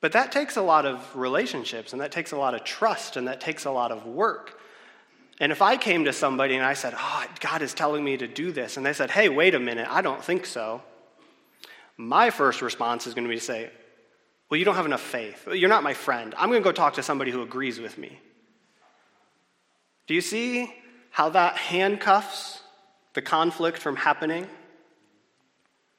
But 0.01 0.13
that 0.13 0.33
takes 0.33 0.57
a 0.57 0.63
lot 0.63 0.87
of 0.87 1.17
relationships, 1.17 1.93
and 1.93 2.03
that 2.03 2.13
takes 2.13 2.33
a 2.33 2.37
lot 2.37 2.55
of 2.55 2.65
trust, 2.65 3.17
and 3.17 3.29
that 3.29 3.41
takes 3.41 3.65
a 3.65 3.71
lot 3.71 3.93
of 3.93 4.07
work. 4.07 4.61
And 5.41 5.53
if 5.53 5.63
I 5.63 5.77
came 5.77 6.05
to 6.05 6.13
somebody 6.13 6.55
and 6.55 6.65
I 6.65 6.75
said, 6.75 6.95
Oh, 6.97 7.27
God 7.41 7.63
is 7.63 7.75
telling 7.75 8.05
me 8.05 8.17
to 8.17 8.27
do 8.27 8.53
this, 8.53 8.77
and 8.77 8.85
they 8.85 8.93
said, 8.93 9.11
Hey, 9.11 9.29
wait 9.29 9.55
a 9.55 9.61
minute, 9.61 9.87
I 9.91 10.03
don't 10.03 10.23
think 10.23 10.47
so. 10.47 10.83
my 11.97 12.31
first 12.31 12.63
response 12.63 13.07
is 13.07 13.15
going 13.15 13.25
to 13.25 13.29
be 13.29 13.39
to 13.39 13.45
say, 13.45 13.71
Well, 14.51 14.59
you 14.59 14.65
don't 14.65 14.77
have 14.77 14.87
enough 14.87 15.03
faith. 15.03 15.49
You're 15.53 15.69
not 15.69 15.83
my 15.83 15.95
friend. 15.95 16.35
I'm 16.37 16.51
going 16.51 16.63
to 16.63 16.65
go 16.65 16.73
talk 16.73 16.95
to 16.95 17.03
somebody 17.03 17.31
who 17.31 17.43
agrees 17.43 17.81
with 17.81 17.99
me. 17.99 18.19
Do 20.07 20.15
you 20.15 20.21
see 20.21 20.73
how 21.11 21.31
that 21.31 21.57
handcuffs 21.57 22.61
the 23.15 23.23
conflict 23.23 23.79
from 23.79 23.97
happening? 23.97 24.47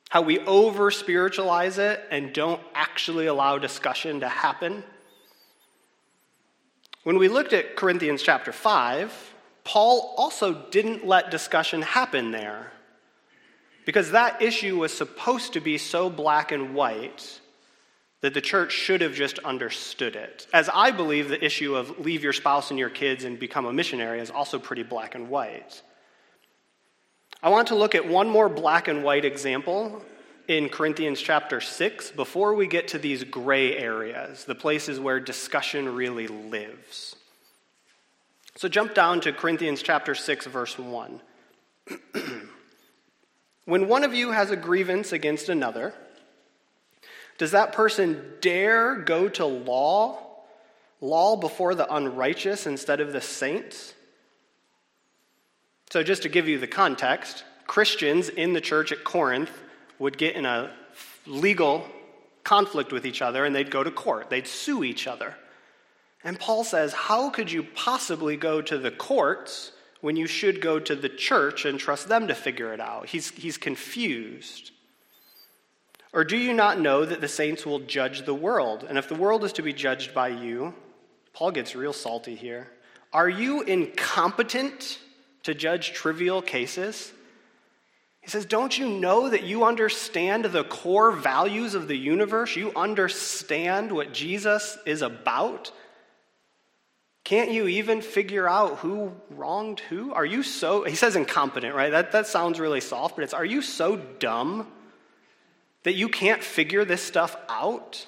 How 0.10 0.22
we 0.22 0.40
over 0.40 0.90
spiritualize 0.90 1.78
it 1.78 2.02
and 2.12 2.34
don't 2.34 2.62
actually 2.74 3.28
allow 3.28 3.58
discussion 3.58 4.22
to 4.22 4.30
happen? 4.30 4.84
When 7.04 7.18
we 7.18 7.28
looked 7.28 7.54
at 7.54 7.76
Corinthians 7.76 8.22
chapter 8.22 8.52
5, 8.52 9.34
Paul 9.64 10.14
also 10.18 10.54
didn't 10.72 11.06
let 11.06 11.32
discussion 11.32 11.82
happen 11.82 12.32
there 12.32 12.72
because 13.86 14.12
that 14.12 14.42
issue 14.42 14.78
was 14.78 14.94
supposed 14.94 15.54
to 15.54 15.62
be 15.62 15.78
so 15.78 16.10
black 16.10 16.52
and 16.52 16.74
white 16.74 17.40
that 18.22 18.34
the 18.34 18.42
church 18.42 18.74
should 18.74 19.02
have 19.02 19.14
just 19.14 19.40
understood 19.40 20.16
it. 20.16 20.48
As 20.54 20.70
I 20.74 20.92
believe 20.92 21.30
the 21.30 21.44
issue 21.44 21.76
of 21.76 22.00
leave 22.00 22.24
your 22.24 22.34
spouse 22.34 22.72
and 22.72 22.80
your 22.80 22.90
kids 22.90 23.24
and 23.24 23.40
become 23.40 23.66
a 23.66 23.74
missionary 23.74 24.20
is 24.20 24.32
also 24.32 24.58
pretty 24.58 24.84
black 24.84 25.16
and 25.16 25.30
white. 25.30 25.82
I 27.42 27.50
want 27.50 27.68
to 27.68 27.76
look 27.76 27.94
at 27.94 28.08
one 28.08 28.30
more 28.30 28.50
black 28.50 28.88
and 28.88 29.04
white 29.04 29.24
example 29.24 30.02
in 30.48 30.70
Corinthians 30.70 31.22
chapter 31.22 31.62
6 31.62 32.12
before 32.12 32.56
we 32.56 32.66
get 32.68 32.88
to 32.90 32.98
these 32.98 33.24
gray 33.24 33.78
areas, 33.78 34.46
the 34.46 34.56
places 34.56 35.00
where 35.00 35.20
discussion 35.20 35.94
really 35.94 36.28
lives. 36.28 37.16
So 38.56 38.68
jump 38.68 38.96
down 38.96 39.22
to 39.22 39.34
Corinthians 39.34 39.84
chapter 39.84 40.16
6, 40.16 40.48
verse 40.48 40.80
1. 40.80 41.22
when 43.66 43.88
one 43.88 44.04
of 44.04 44.16
you 44.16 44.32
has 44.32 44.50
a 44.50 44.56
grievance 44.56 45.12
against 45.12 45.48
another, 45.48 45.94
does 47.38 47.52
that 47.52 47.72
person 47.72 48.34
dare 48.42 48.96
go 48.96 49.30
to 49.30 49.46
law, 49.46 50.18
law 51.02 51.36
before 51.36 51.76
the 51.76 51.94
unrighteous 51.94 52.66
instead 52.66 53.00
of 53.00 53.14
the 53.14 53.22
saints? 53.22 53.94
So, 55.92 56.04
just 56.04 56.24
to 56.24 56.30
give 56.30 56.48
you 56.48 56.60
the 56.60 56.68
context, 56.68 57.46
Christians 57.66 58.28
in 58.30 58.54
the 58.54 58.62
church 58.62 58.92
at 58.92 59.04
Corinth 59.04 59.52
would 60.00 60.18
get 60.18 60.36
in 60.36 60.46
a 60.46 60.72
legal 61.26 61.86
conflict 62.44 62.92
with 62.92 63.06
each 63.06 63.22
other 63.22 63.46
and 63.46 63.56
they'd 63.56 63.72
go 63.72 63.84
to 63.84 63.92
court, 63.92 64.30
they'd 64.30 64.48
sue 64.48 64.84
each 64.84 65.08
other. 65.08 65.36
And 66.24 66.40
Paul 66.40 66.64
says, 66.64 66.94
How 66.94 67.30
could 67.30 67.52
you 67.52 67.64
possibly 67.64 68.36
go 68.36 68.62
to 68.62 68.78
the 68.78 68.92
courts 68.92 69.72
when 70.02 70.16
you 70.18 70.28
should 70.28 70.62
go 70.62 70.80
to 70.80 70.96
the 70.96 71.10
church 71.10 71.66
and 71.66 71.80
trust 71.80 72.10
them 72.10 72.28
to 72.28 72.36
figure 72.36 72.74
it 72.74 72.80
out? 72.82 73.08
He's, 73.08 73.30
he's 73.32 73.58
confused. 73.58 74.72
Or 76.14 76.24
do 76.24 76.38
you 76.38 76.54
not 76.54 76.80
know 76.80 77.06
that 77.06 77.22
the 77.22 77.28
saints 77.28 77.66
will 77.66 77.80
judge 77.80 78.26
the 78.26 78.34
world? 78.34 78.86
And 78.88 78.98
if 78.98 79.08
the 79.08 79.16
world 79.16 79.44
is 79.44 79.54
to 79.54 79.62
be 79.62 79.74
judged 79.74 80.14
by 80.14 80.30
you, 80.30 80.74
Paul 81.34 81.52
gets 81.52 81.76
real 81.76 81.94
salty 81.94 82.36
here. 82.36 82.68
Are 83.14 83.30
you 83.30 83.62
incompetent 83.62 85.00
to 85.48 85.56
judge 85.56 85.94
trivial 85.94 86.42
cases? 86.42 87.12
He 88.22 88.30
says, 88.30 88.46
Don't 88.46 88.78
you 88.78 88.90
know 88.90 89.30
that 89.30 89.44
you 89.44 89.64
understand 89.64 90.44
the 90.44 90.66
core 90.66 91.14
values 91.14 91.74
of 91.74 91.88
the 91.88 91.96
universe? 91.96 92.58
You 92.58 92.74
understand 92.76 93.94
what 93.94 94.14
Jesus 94.14 94.78
is 94.86 95.02
about? 95.02 95.72
Can't 97.24 97.52
you 97.52 97.68
even 97.68 98.02
figure 98.02 98.48
out 98.48 98.80
who 98.80 99.14
wronged 99.30 99.80
who? 99.80 100.14
Are 100.14 100.26
you 100.26 100.44
so, 100.44 100.84
he 100.84 100.96
says 100.96 101.16
incompetent, 101.16 101.74
right? 101.74 101.92
That, 101.92 102.12
that 102.12 102.28
sounds 102.28 102.60
really 102.60 102.82
soft, 102.82 103.16
but 103.16 103.24
it's, 103.24 103.34
are 103.34 103.46
you 103.46 103.62
so 103.62 103.96
dumb 103.96 104.68
that 105.84 105.94
you 105.94 106.10
can't 106.10 106.44
figure 106.44 106.84
this 106.84 107.02
stuff 107.02 107.38
out? 107.48 108.06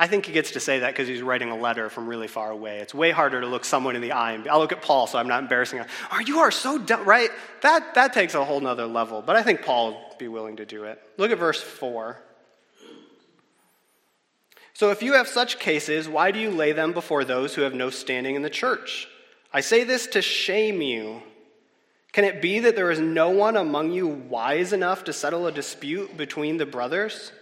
I 0.00 0.06
think 0.06 0.24
he 0.24 0.32
gets 0.32 0.52
to 0.52 0.60
say 0.60 0.78
that 0.78 0.94
because 0.94 1.08
he's 1.08 1.20
writing 1.20 1.50
a 1.50 1.56
letter 1.56 1.90
from 1.90 2.06
really 2.06 2.26
far 2.26 2.50
away. 2.50 2.78
It's 2.78 2.94
way 2.94 3.10
harder 3.10 3.42
to 3.42 3.46
look 3.46 3.66
someone 3.66 3.96
in 3.96 4.00
the 4.00 4.12
eye 4.12 4.32
and 4.32 4.48
I'll 4.48 4.58
look 4.58 4.72
at 4.72 4.80
Paul 4.80 5.06
so 5.06 5.18
I'm 5.18 5.28
not 5.28 5.42
embarrassing 5.42 5.78
him. 5.78 5.86
Are 6.10 6.22
you 6.22 6.38
are 6.38 6.50
so 6.50 6.78
dumb, 6.78 7.04
right? 7.04 7.28
That, 7.60 7.94
that 7.96 8.14
takes 8.14 8.34
a 8.34 8.42
whole 8.42 8.60
nother 8.60 8.86
level, 8.86 9.20
but 9.20 9.36
I 9.36 9.42
think 9.42 9.60
Paul 9.60 10.08
would 10.08 10.18
be 10.18 10.26
willing 10.26 10.56
to 10.56 10.64
do 10.64 10.84
it. 10.84 11.02
Look 11.18 11.30
at 11.30 11.38
verse 11.38 11.60
4. 11.60 12.18
So 14.72 14.90
if 14.90 15.02
you 15.02 15.12
have 15.12 15.28
such 15.28 15.58
cases, 15.58 16.08
why 16.08 16.30
do 16.30 16.38
you 16.38 16.50
lay 16.50 16.72
them 16.72 16.94
before 16.94 17.22
those 17.22 17.54
who 17.54 17.60
have 17.60 17.74
no 17.74 17.90
standing 17.90 18.36
in 18.36 18.40
the 18.40 18.48
church? 18.48 19.06
I 19.52 19.60
say 19.60 19.84
this 19.84 20.06
to 20.06 20.22
shame 20.22 20.80
you. 20.80 21.22
Can 22.12 22.24
it 22.24 22.40
be 22.40 22.60
that 22.60 22.74
there 22.74 22.90
is 22.90 23.00
no 23.00 23.28
one 23.28 23.58
among 23.58 23.92
you 23.92 24.08
wise 24.08 24.72
enough 24.72 25.04
to 25.04 25.12
settle 25.12 25.46
a 25.46 25.52
dispute 25.52 26.16
between 26.16 26.56
the 26.56 26.64
brothers? 26.64 27.32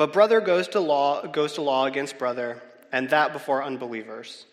But 0.00 0.14
brother 0.14 0.40
goes 0.40 0.66
to 0.68 0.80
law 0.80 1.26
goes 1.26 1.52
to 1.56 1.60
law 1.60 1.84
against 1.84 2.16
brother, 2.16 2.62
and 2.90 3.10
that 3.10 3.34
before 3.34 3.62
unbelievers. 3.62 4.46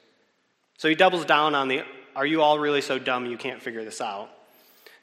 So 0.78 0.90
he 0.90 0.94
doubles 0.94 1.24
down 1.24 1.56
on 1.56 1.70
the 1.70 1.84
are 2.18 2.26
you 2.26 2.42
all 2.42 2.60
really 2.60 2.82
so 2.82 3.00
dumb 3.00 3.26
you 3.26 3.38
can't 3.38 3.62
figure 3.62 3.86
this 3.86 4.02
out? 4.02 4.30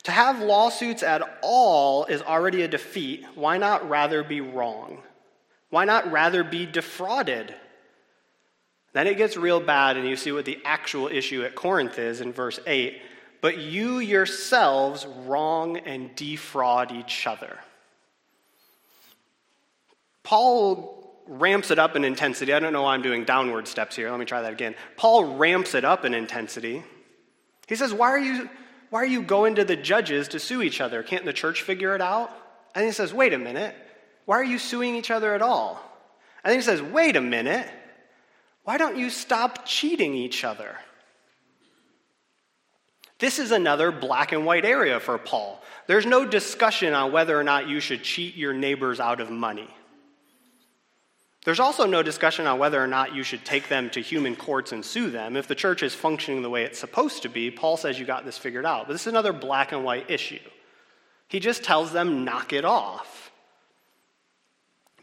To 0.03 0.11
have 0.11 0.43
lawsuits 0.43 1.03
at 1.03 1.23
all 1.41 2.05
is 2.05 2.21
already 2.21 2.61
a 2.61 2.69
defeat. 2.69 3.25
Why 3.35 3.57
not 3.57 3.89
rather 3.89 4.23
be 4.23 4.43
wrong? 4.43 4.99
Why 5.71 5.87
not 5.87 6.13
rather 6.13 6.45
be 6.45 6.67
defrauded? 6.67 7.55
Then 8.93 9.07
it 9.07 9.17
gets 9.17 9.39
real 9.39 9.61
bad, 9.61 9.97
and 9.97 10.07
you 10.07 10.15
see 10.15 10.31
what 10.31 10.45
the 10.45 10.61
actual 10.67 11.09
issue 11.09 11.43
at 11.43 11.55
Corinth 11.55 11.99
is 11.99 12.21
in 12.21 12.35
verse 12.35 12.61
8. 12.67 13.01
But 13.41 13.57
you 13.57 13.99
yourselves 13.99 15.07
wrong 15.07 15.79
and 15.79 16.15
defraud 16.15 16.93
each 16.93 17.27
other. 17.27 17.61
Paul 20.25 21.23
ramps 21.27 21.71
it 21.71 21.79
up 21.79 21.95
in 21.95 22.05
intensity. 22.05 22.53
I 22.53 22.59
don't 22.59 22.73
know 22.73 22.83
why 22.83 22.95
I'm 22.95 23.03
doing 23.03 23.25
downward 23.25 23.69
steps 23.69 23.95
here. 23.95 24.11
Let 24.11 24.19
me 24.19 24.27
try 24.27 24.43
that 24.43 24.53
again. 24.53 24.75
Paul 24.97 25.37
ramps 25.37 25.75
it 25.75 25.85
up 25.85 26.05
in 26.05 26.15
intensity. 26.15 26.83
He 27.69 27.77
says, 27.77 27.93
Why 27.95 28.09
are 28.09 28.19
you, 28.19 28.51
why 28.91 29.03
are 29.03 29.07
you 29.07 29.23
going 29.23 29.55
to 29.57 29.65
the 29.65 29.77
judges 29.77 30.29
to 30.29 30.41
sue 30.41 30.63
each 30.63 30.81
other? 30.81 31.03
Can't 31.03 31.25
the 31.25 31.33
church 31.33 31.63
figure 31.63 31.95
it 31.95 32.01
out? 32.01 32.31
And 32.75 32.85
he 32.85 32.93
says, 32.93 33.15
Wait 33.15 33.33
a 33.33 33.39
minute. 33.39 33.75
Why 34.25 34.39
are 34.39 34.45
you 34.45 34.59
suing 34.59 34.97
each 34.97 35.11
other 35.11 35.35
at 35.35 35.43
all? 35.43 35.81
And 36.43 36.51
then 36.51 36.59
he 36.59 36.65
says, 36.65 36.83
Wait 36.83 37.17
a 37.17 37.21
minute. 37.21 37.69
Why 38.65 38.79
don't 38.79 38.97
you 38.97 39.11
stop 39.11 39.67
cheating 39.67 40.15
each 40.15 40.43
other? 40.43 40.77
This 43.19 43.39
is 43.39 43.53
another 43.53 43.93
black 43.93 44.33
and 44.33 44.45
white 44.45 44.65
area 44.65 44.99
for 45.01 45.19
Paul. 45.19 45.63
There's 45.87 46.07
no 46.07 46.25
discussion 46.25 46.95
on 46.95 47.13
whether 47.13 47.39
or 47.39 47.45
not 47.45 47.69
you 47.69 47.79
should 47.79 48.03
cheat 48.03 48.35
your 48.37 48.53
neighbors 48.53 49.01
out 49.01 49.21
of 49.21 49.31
money. 49.31 49.69
There's 51.45 51.61
also 51.61 51.85
no 51.87 52.03
discussion 52.03 52.47
on 52.47 52.59
whether 52.59 52.83
or 52.83 52.87
not 52.87 53.15
you 53.15 53.23
should 53.23 53.45
take 53.45 53.69
them 53.69 53.91
to 53.91 54.01
human 54.01 54.35
courts 54.35 54.73
and 54.73 54.83
sue 54.83 55.11
them. 55.11 55.37
If 55.37 55.47
the 55.47 55.55
church 55.55 55.83
is 55.83 55.95
functioning 55.95 56.41
the 56.41 56.49
way 56.49 56.65
it's 56.65 56.79
supposed 56.79 57.23
to 57.23 57.29
be, 57.29 57.51
Paul 57.51 57.77
says 57.77 58.01
you 58.01 58.07
got 58.07 58.25
this 58.25 58.39
figured 58.39 58.65
out. 58.65 58.87
But 58.87 58.95
this 58.95 59.03
is 59.03 59.09
another 59.09 59.35
black 59.35 59.73
and 59.73 59.85
white 59.85 60.11
issue. 60.11 60.41
He 61.29 61.41
just 61.41 61.63
tells 61.63 61.93
them, 61.93 62.25
knock 62.25 62.55
it 62.55 62.65
off. 62.65 63.31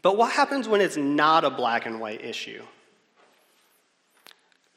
But 0.02 0.16
what 0.16 0.32
happens 0.32 0.66
when 0.66 0.80
it's 0.80 0.96
not 0.96 1.44
a 1.44 1.50
black 1.50 1.86
and 1.86 2.00
white 2.00 2.24
issue? 2.24 2.62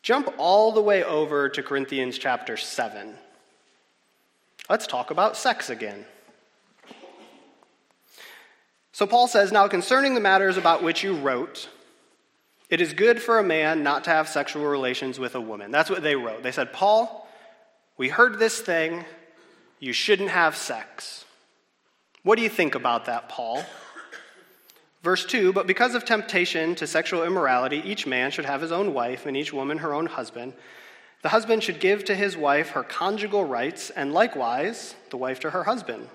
Jump 0.03 0.31
all 0.37 0.71
the 0.71 0.81
way 0.81 1.03
over 1.03 1.49
to 1.49 1.63
Corinthians 1.63 2.19
chapter 2.19 2.57
7. 2.57 3.15
Let's 4.69 4.85
talk 4.85 5.09
about 5.09 5.35
sex 5.35 5.71
again. 5.71 6.05
So 8.95 9.05
Paul 9.05 9.27
says, 9.27 9.51
Now 9.51 9.67
concerning 9.67 10.13
the 10.13 10.21
matters 10.21 10.55
about 10.55 10.81
which 10.81 11.03
you 11.03 11.17
wrote, 11.17 11.67
it 12.69 12.79
is 12.79 12.93
good 12.93 13.21
for 13.21 13.39
a 13.39 13.43
man 13.43 13.83
not 13.83 14.05
to 14.05 14.09
have 14.09 14.29
sexual 14.29 14.63
relations 14.63 15.19
with 15.19 15.35
a 15.35 15.41
woman. 15.41 15.69
That's 15.69 15.89
what 15.89 16.01
they 16.01 16.15
wrote. 16.15 16.43
They 16.43 16.53
said, 16.53 16.71
Paul, 16.71 17.27
we 17.97 18.07
heard 18.07 18.39
this 18.39 18.61
thing. 18.61 19.03
You 19.81 19.91
shouldn't 19.91 20.29
have 20.29 20.55
sex. 20.55 21.25
What 22.23 22.37
do 22.37 22.41
you 22.41 22.47
think 22.47 22.73
about 22.73 23.07
that, 23.07 23.27
Paul? 23.27 23.65
Verse 25.03 25.25
2 25.25 25.51
But 25.51 25.67
because 25.67 25.93
of 25.93 26.05
temptation 26.05 26.73
to 26.75 26.87
sexual 26.87 27.25
immorality, 27.25 27.81
each 27.83 28.07
man 28.07 28.31
should 28.31 28.45
have 28.45 28.61
his 28.61 28.71
own 28.71 28.93
wife, 28.93 29.25
and 29.25 29.35
each 29.35 29.51
woman 29.51 29.79
her 29.79 29.93
own 29.93 30.05
husband. 30.05 30.53
The 31.21 31.29
husband 31.29 31.63
should 31.63 31.81
give 31.81 32.05
to 32.05 32.15
his 32.15 32.37
wife 32.37 32.69
her 32.69 32.83
conjugal 32.83 33.43
rights, 33.43 33.89
and 33.89 34.13
likewise 34.13 34.95
the 35.09 35.17
wife 35.17 35.41
to 35.41 35.49
her 35.49 35.65
husband. 35.65 36.07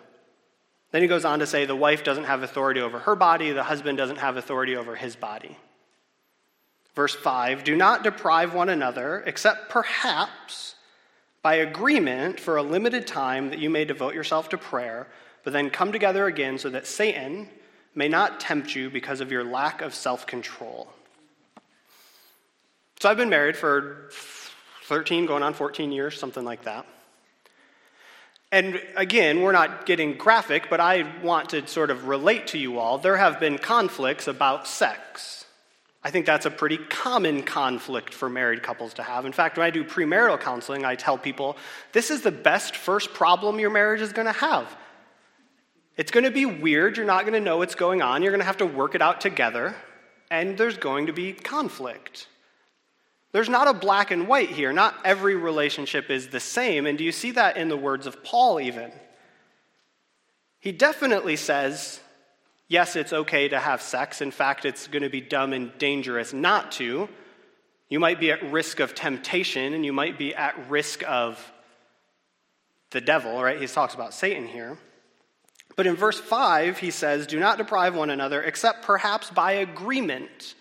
Then 0.93 1.03
he 1.03 1.09
goes 1.09 1.25
on 1.25 1.39
to 1.39 1.47
say 1.47 1.65
the 1.65 1.77
wife 1.77 2.03
doesn't 2.03 2.25
have 2.25 2.43
authority 2.43 2.81
over 2.81 3.01
her 3.01 3.15
body, 3.15 3.53
the 3.53 3.63
husband 3.63 3.97
doesn't 3.97 4.17
have 4.19 4.37
authority 4.37 4.77
over 4.77 4.97
his 4.97 5.17
body. 5.17 5.57
Verse 6.95 7.15
5 7.15 7.65
Do 7.65 7.77
not 7.77 8.03
deprive 8.03 8.55
one 8.55 8.69
another, 8.69 9.23
except 9.27 9.69
perhaps 9.69 10.75
by 11.43 11.55
agreement 11.55 12.39
for 12.39 12.57
a 12.57 12.63
limited 12.63 13.07
time 13.07 13.51
that 13.51 13.59
you 13.59 13.71
may 13.71 13.85
devote 13.85 14.15
yourself 14.15 14.49
to 14.51 14.59
prayer, 14.59 15.07
but 15.45 15.53
then 15.53 15.71
come 15.71 15.93
together 15.93 16.27
again 16.27 16.59
so 16.59 16.69
that 16.71 16.87
Satan 16.87 17.49
may 17.95 18.09
not 18.09 18.41
tempt 18.41 18.75
you 18.75 18.91
because 18.91 19.21
of 19.21 19.31
your 19.31 19.45
lack 19.45 19.81
of 19.81 19.95
self 19.95 20.27
control. 20.27 20.93
So 23.01 23.09
I've 23.09 23.17
been 23.17 23.31
married 23.31 23.57
for 23.57 24.11
13, 24.85 25.25
going 25.25 25.43
on 25.43 25.55
14 25.55 25.93
years, 25.93 26.19
something 26.19 26.45
like 26.45 26.65
that. 26.65 26.85
And 28.53 28.83
again, 28.97 29.43
we're 29.43 29.53
not 29.53 29.87
getting 29.87 30.15
graphic, 30.15 30.69
but 30.69 30.81
I 30.81 31.11
want 31.23 31.51
to 31.51 31.67
sort 31.69 31.91
of 31.91 32.09
relate 32.09 32.49
to 32.49 32.59
you 32.59 32.79
all. 32.79 32.99
There 32.99 33.17
have 33.17 33.39
been 33.39 33.59
conflicts 33.59 34.27
about 34.27 34.67
sex. 34.67 35.45
I 36.03 36.11
think 36.11 36.27
that's 36.27 36.47
a 36.47 36.51
pretty 36.51 36.79
common 36.79 37.43
conflict 37.43 38.15
for 38.15 38.29
married 38.29 38.63
couples 38.63 38.95
to 38.95 39.03
have. 39.03 39.27
In 39.27 39.33
fact, 39.33 39.59
when 39.59 39.67
I 39.67 39.71
do 39.71 39.85
premarital 39.85 40.41
counseling, 40.41 40.85
I 40.85 40.95
tell 40.97 41.19
people 41.19 41.57
this 41.93 42.11
is 42.11 42.23
the 42.23 42.33
best 42.33 42.75
first 42.75 43.13
problem 43.13 43.61
your 43.61 43.71
marriage 43.71 44.01
is 44.01 44.13
going 44.13 44.27
to 44.27 44.33
have. 44.33 44.77
It's 45.97 46.11
going 46.11 46.25
to 46.25 46.31
be 46.31 46.47
weird. 46.47 46.97
You're 46.97 47.05
not 47.05 47.23
going 47.23 47.35
to 47.35 47.41
know 47.41 47.59
what's 47.59 47.75
going 47.75 48.01
on. 48.01 48.23
You're 48.23 48.33
going 48.33 48.41
to 48.41 48.47
have 48.47 48.57
to 48.59 48.67
work 48.67 48.95
it 48.95 49.03
out 49.03 49.21
together, 49.21 49.75
and 50.31 50.57
there's 50.57 50.79
going 50.79 51.07
to 51.07 51.13
be 51.13 51.35
conflict. 51.35 52.27
There's 53.33 53.49
not 53.49 53.69
a 53.69 53.75
black 53.75 54.11
and 54.11 54.27
white 54.27 54.51
here. 54.51 54.73
Not 54.73 54.97
every 55.05 55.37
relationship 55.37 56.11
is 56.11 56.29
the 56.29 56.41
same. 56.41 56.87
And 56.87 56.99
do 56.99 57.05
you 57.05 57.13
see 57.13 57.31
that 57.33 57.57
in 57.57 57.69
the 57.69 57.77
words 57.77 58.07
of 58.07 58.25
Paul, 58.25 58.61
even? 58.61 58.91
He 60.59 60.73
definitely 60.73 61.37
says, 61.37 62.01
yes, 62.69 62.97
it's 62.97 63.13
okay 63.13 63.49
to 63.49 63.59
have 63.59 63.83
sex. 63.83 64.21
In 64.21 64.31
fact, 64.31 64.65
it's 64.65 64.89
going 64.89 65.03
to 65.03 65.09
be 65.09 65.21
dumb 65.21 65.53
and 65.53 65.77
dangerous 65.79 66.33
not 66.33 66.73
to. 66.73 67.09
You 67.89 68.01
might 68.01 68.21
be 68.21 68.31
at 68.31 68.43
risk 68.51 68.81
of 68.81 68.95
temptation, 68.95 69.75
and 69.75 69.85
you 69.85 69.93
might 69.93 70.19
be 70.19 70.35
at 70.35 70.71
risk 70.71 71.03
of 71.09 71.53
the 72.91 73.01
devil, 73.01 73.43
right? 73.43 73.61
He 73.61 73.67
talks 73.67 73.95
about 73.95 74.15
Satan 74.15 74.47
here. 74.47 74.79
But 75.77 75.87
in 75.87 75.97
verse 75.97 76.21
5, 76.21 76.79
he 76.79 76.91
says, 76.91 77.27
Do 77.27 77.41
not 77.41 77.59
deprive 77.59 77.95
one 77.95 78.11
another, 78.11 78.43
except 78.43 78.83
perhaps 78.83 79.31
by 79.31 79.53
agreement 79.53 80.55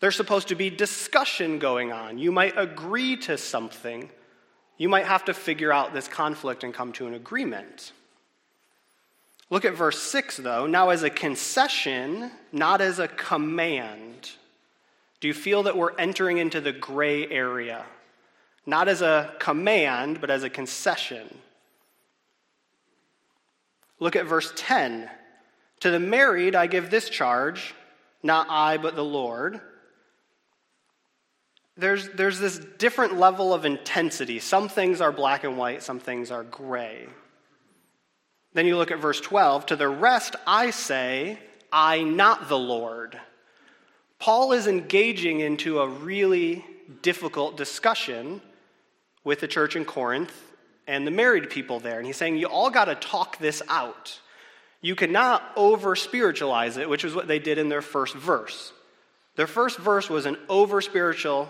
there's 0.00 0.16
supposed 0.16 0.48
to 0.48 0.54
be 0.54 0.70
discussion 0.70 1.58
going 1.58 1.92
on. 1.92 2.18
You 2.18 2.32
might 2.32 2.54
agree 2.56 3.18
to 3.18 3.36
something. 3.36 4.10
You 4.78 4.88
might 4.88 5.04
have 5.04 5.26
to 5.26 5.34
figure 5.34 5.72
out 5.72 5.92
this 5.92 6.08
conflict 6.08 6.64
and 6.64 6.72
come 6.72 6.92
to 6.94 7.06
an 7.06 7.12
agreement. 7.12 7.92
Look 9.50 9.66
at 9.66 9.74
verse 9.74 10.02
6, 10.02 10.38
though. 10.38 10.66
Now, 10.66 10.88
as 10.88 11.02
a 11.02 11.10
concession, 11.10 12.30
not 12.50 12.80
as 12.80 12.98
a 12.98 13.08
command. 13.08 14.30
Do 15.20 15.28
you 15.28 15.34
feel 15.34 15.64
that 15.64 15.76
we're 15.76 15.94
entering 15.96 16.38
into 16.38 16.62
the 16.62 16.72
gray 16.72 17.28
area? 17.28 17.84
Not 18.64 18.88
as 18.88 19.02
a 19.02 19.34
command, 19.38 20.20
but 20.20 20.30
as 20.30 20.44
a 20.44 20.50
concession. 20.50 21.28
Look 23.98 24.16
at 24.16 24.24
verse 24.24 24.50
10. 24.56 25.10
To 25.80 25.90
the 25.90 26.00
married, 26.00 26.54
I 26.54 26.68
give 26.68 26.88
this 26.88 27.10
charge, 27.10 27.74
not 28.22 28.46
I, 28.48 28.78
but 28.78 28.96
the 28.96 29.04
Lord 29.04 29.60
there's, 31.80 32.08
there's 32.10 32.38
this 32.38 32.58
different 32.78 33.18
level 33.18 33.52
of 33.52 33.64
intensity. 33.64 34.38
Some 34.38 34.68
things 34.68 35.00
are 35.00 35.12
black 35.12 35.44
and 35.44 35.56
white, 35.56 35.82
some 35.82 35.98
things 35.98 36.30
are 36.30 36.44
gray. 36.44 37.06
Then 38.52 38.66
you 38.66 38.76
look 38.76 38.90
at 38.90 39.00
verse 39.00 39.20
12 39.20 39.66
To 39.66 39.76
the 39.76 39.88
rest 39.88 40.36
I 40.46 40.70
say, 40.70 41.38
I, 41.72 42.02
not 42.02 42.48
the 42.48 42.58
Lord. 42.58 43.18
Paul 44.18 44.52
is 44.52 44.66
engaging 44.66 45.40
into 45.40 45.80
a 45.80 45.88
really 45.88 46.64
difficult 47.02 47.56
discussion 47.56 48.42
with 49.24 49.40
the 49.40 49.48
church 49.48 49.76
in 49.76 49.84
Corinth 49.84 50.32
and 50.86 51.06
the 51.06 51.10
married 51.10 51.48
people 51.48 51.80
there. 51.80 51.98
And 51.98 52.06
he's 52.06 52.16
saying, 52.16 52.36
You 52.36 52.46
all 52.46 52.70
got 52.70 52.86
to 52.86 52.94
talk 52.94 53.38
this 53.38 53.62
out. 53.68 54.20
You 54.82 54.94
cannot 54.94 55.42
over 55.56 55.94
spiritualize 55.94 56.76
it, 56.76 56.88
which 56.88 57.04
is 57.04 57.14
what 57.14 57.28
they 57.28 57.38
did 57.38 57.58
in 57.58 57.68
their 57.68 57.82
first 57.82 58.14
verse. 58.14 58.72
Their 59.36 59.46
first 59.46 59.78
verse 59.78 60.10
was 60.10 60.26
an 60.26 60.36
over 60.48 60.80
spiritual 60.80 61.48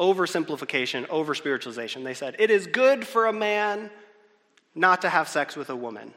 oversimplification, 0.00 1.08
over 1.10 1.34
spiritualization. 1.34 2.02
They 2.02 2.14
said, 2.14 2.34
It 2.38 2.50
is 2.50 2.66
good 2.66 3.06
for 3.06 3.26
a 3.26 3.32
man 3.32 3.90
not 4.74 5.02
to 5.02 5.08
have 5.08 5.28
sex 5.28 5.54
with 5.54 5.70
a 5.70 5.76
woman. 5.76 6.14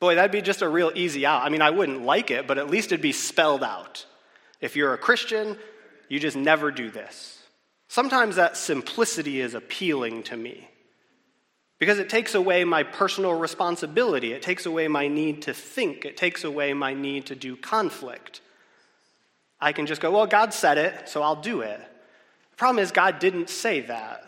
Boy, 0.00 0.14
that'd 0.14 0.32
be 0.32 0.42
just 0.42 0.62
a 0.62 0.68
real 0.68 0.90
easy 0.94 1.24
out. 1.24 1.42
I 1.42 1.48
mean, 1.48 1.62
I 1.62 1.70
wouldn't 1.70 2.02
like 2.02 2.30
it, 2.30 2.46
but 2.46 2.58
at 2.58 2.70
least 2.70 2.88
it'd 2.88 3.00
be 3.00 3.12
spelled 3.12 3.62
out. 3.62 4.06
If 4.60 4.76
you're 4.76 4.94
a 4.94 4.98
Christian, 4.98 5.56
you 6.08 6.18
just 6.18 6.36
never 6.36 6.70
do 6.70 6.90
this. 6.90 7.42
Sometimes 7.88 8.36
that 8.36 8.56
simplicity 8.56 9.40
is 9.40 9.54
appealing 9.54 10.24
to 10.24 10.36
me 10.36 10.68
because 11.78 11.98
it 11.98 12.08
takes 12.08 12.34
away 12.34 12.64
my 12.64 12.82
personal 12.82 13.34
responsibility. 13.34 14.32
It 14.32 14.42
takes 14.42 14.66
away 14.66 14.88
my 14.88 15.08
need 15.08 15.42
to 15.42 15.54
think. 15.54 16.04
It 16.04 16.16
takes 16.16 16.44
away 16.44 16.72
my 16.72 16.94
need 16.94 17.26
to 17.26 17.34
do 17.34 17.56
conflict. 17.56 18.40
I 19.60 19.72
can 19.72 19.86
just 19.86 20.00
go, 20.00 20.10
well, 20.10 20.26
God 20.26 20.52
said 20.52 20.78
it, 20.78 21.08
so 21.08 21.22
I'll 21.22 21.40
do 21.40 21.60
it. 21.60 21.80
The 21.80 22.56
problem 22.56 22.82
is, 22.82 22.92
God 22.92 23.18
didn't 23.18 23.50
say 23.50 23.80
that. 23.82 24.22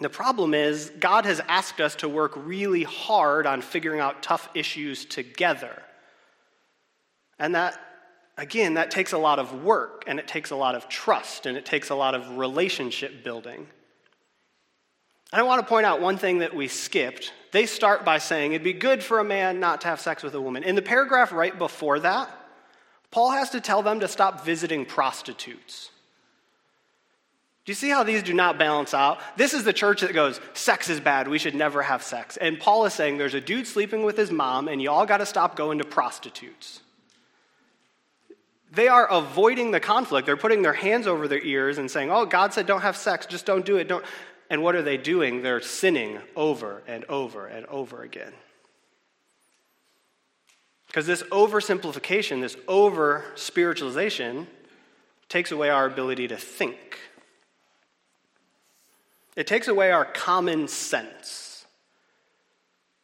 The 0.00 0.08
problem 0.08 0.54
is, 0.54 0.92
God 1.00 1.24
has 1.24 1.40
asked 1.48 1.80
us 1.80 1.96
to 1.96 2.08
work 2.08 2.32
really 2.36 2.84
hard 2.84 3.46
on 3.46 3.62
figuring 3.62 4.00
out 4.00 4.22
tough 4.22 4.48
issues 4.54 5.04
together. 5.04 5.82
And 7.38 7.54
that, 7.54 7.78
again, 8.36 8.74
that 8.74 8.90
takes 8.90 9.12
a 9.12 9.18
lot 9.18 9.38
of 9.38 9.64
work, 9.64 10.04
and 10.06 10.18
it 10.18 10.28
takes 10.28 10.50
a 10.50 10.56
lot 10.56 10.74
of 10.74 10.88
trust, 10.88 11.46
and 11.46 11.56
it 11.56 11.66
takes 11.66 11.90
a 11.90 11.94
lot 11.94 12.14
of 12.14 12.38
relationship 12.38 13.24
building. 13.24 13.66
And 15.32 15.40
I 15.40 15.42
want 15.42 15.60
to 15.60 15.66
point 15.66 15.84
out 15.84 16.00
one 16.00 16.16
thing 16.16 16.38
that 16.38 16.54
we 16.54 16.68
skipped. 16.68 17.32
They 17.52 17.66
start 17.66 18.04
by 18.04 18.18
saying 18.18 18.52
it'd 18.52 18.62
be 18.62 18.72
good 18.72 19.02
for 19.02 19.18
a 19.18 19.24
man 19.24 19.58
not 19.58 19.80
to 19.82 19.88
have 19.88 20.00
sex 20.00 20.22
with 20.22 20.34
a 20.34 20.40
woman. 20.40 20.62
In 20.62 20.74
the 20.74 20.82
paragraph 20.82 21.32
right 21.32 21.58
before 21.58 21.98
that, 22.00 22.30
Paul 23.10 23.30
has 23.30 23.50
to 23.50 23.60
tell 23.60 23.82
them 23.82 24.00
to 24.00 24.08
stop 24.08 24.44
visiting 24.44 24.84
prostitutes. 24.84 25.90
Do 27.64 27.72
you 27.72 27.74
see 27.74 27.90
how 27.90 28.02
these 28.02 28.22
do 28.22 28.32
not 28.32 28.58
balance 28.58 28.94
out? 28.94 29.20
This 29.36 29.52
is 29.52 29.64
the 29.64 29.74
church 29.74 30.00
that 30.00 30.14
goes, 30.14 30.40
sex 30.54 30.88
is 30.88 31.00
bad, 31.00 31.28
we 31.28 31.38
should 31.38 31.54
never 31.54 31.82
have 31.82 32.02
sex. 32.02 32.38
And 32.38 32.58
Paul 32.58 32.86
is 32.86 32.94
saying 32.94 33.18
there's 33.18 33.34
a 33.34 33.42
dude 33.42 33.66
sleeping 33.66 34.04
with 34.04 34.16
his 34.16 34.30
mom, 34.30 34.68
and 34.68 34.80
you 34.80 34.90
all 34.90 35.04
got 35.04 35.18
to 35.18 35.26
stop 35.26 35.54
going 35.54 35.78
to 35.78 35.84
prostitutes. 35.84 36.80
They 38.72 38.88
are 38.88 39.06
avoiding 39.10 39.70
the 39.70 39.80
conflict. 39.80 40.26
They're 40.26 40.36
putting 40.36 40.62
their 40.62 40.72
hands 40.72 41.06
over 41.06 41.28
their 41.28 41.42
ears 41.42 41.78
and 41.78 41.90
saying, 41.90 42.10
Oh, 42.10 42.26
God 42.26 42.52
said 42.52 42.66
don't 42.66 42.82
have 42.82 42.96
sex, 42.96 43.26
just 43.26 43.46
don't 43.46 43.64
do 43.64 43.76
it. 43.76 43.88
Don't. 43.88 44.04
And 44.50 44.62
what 44.62 44.74
are 44.74 44.82
they 44.82 44.96
doing? 44.96 45.42
They're 45.42 45.60
sinning 45.60 46.18
over 46.36 46.82
and 46.86 47.04
over 47.06 47.46
and 47.46 47.66
over 47.66 48.02
again. 48.02 48.32
Because 50.88 51.06
this 51.06 51.22
oversimplification, 51.24 52.40
this 52.40 52.56
over 52.66 53.24
spiritualization, 53.36 54.46
takes 55.28 55.52
away 55.52 55.68
our 55.68 55.86
ability 55.86 56.28
to 56.28 56.36
think. 56.36 56.98
It 59.36 59.46
takes 59.46 59.68
away 59.68 59.92
our 59.92 60.04
common 60.04 60.66
sense. 60.66 61.66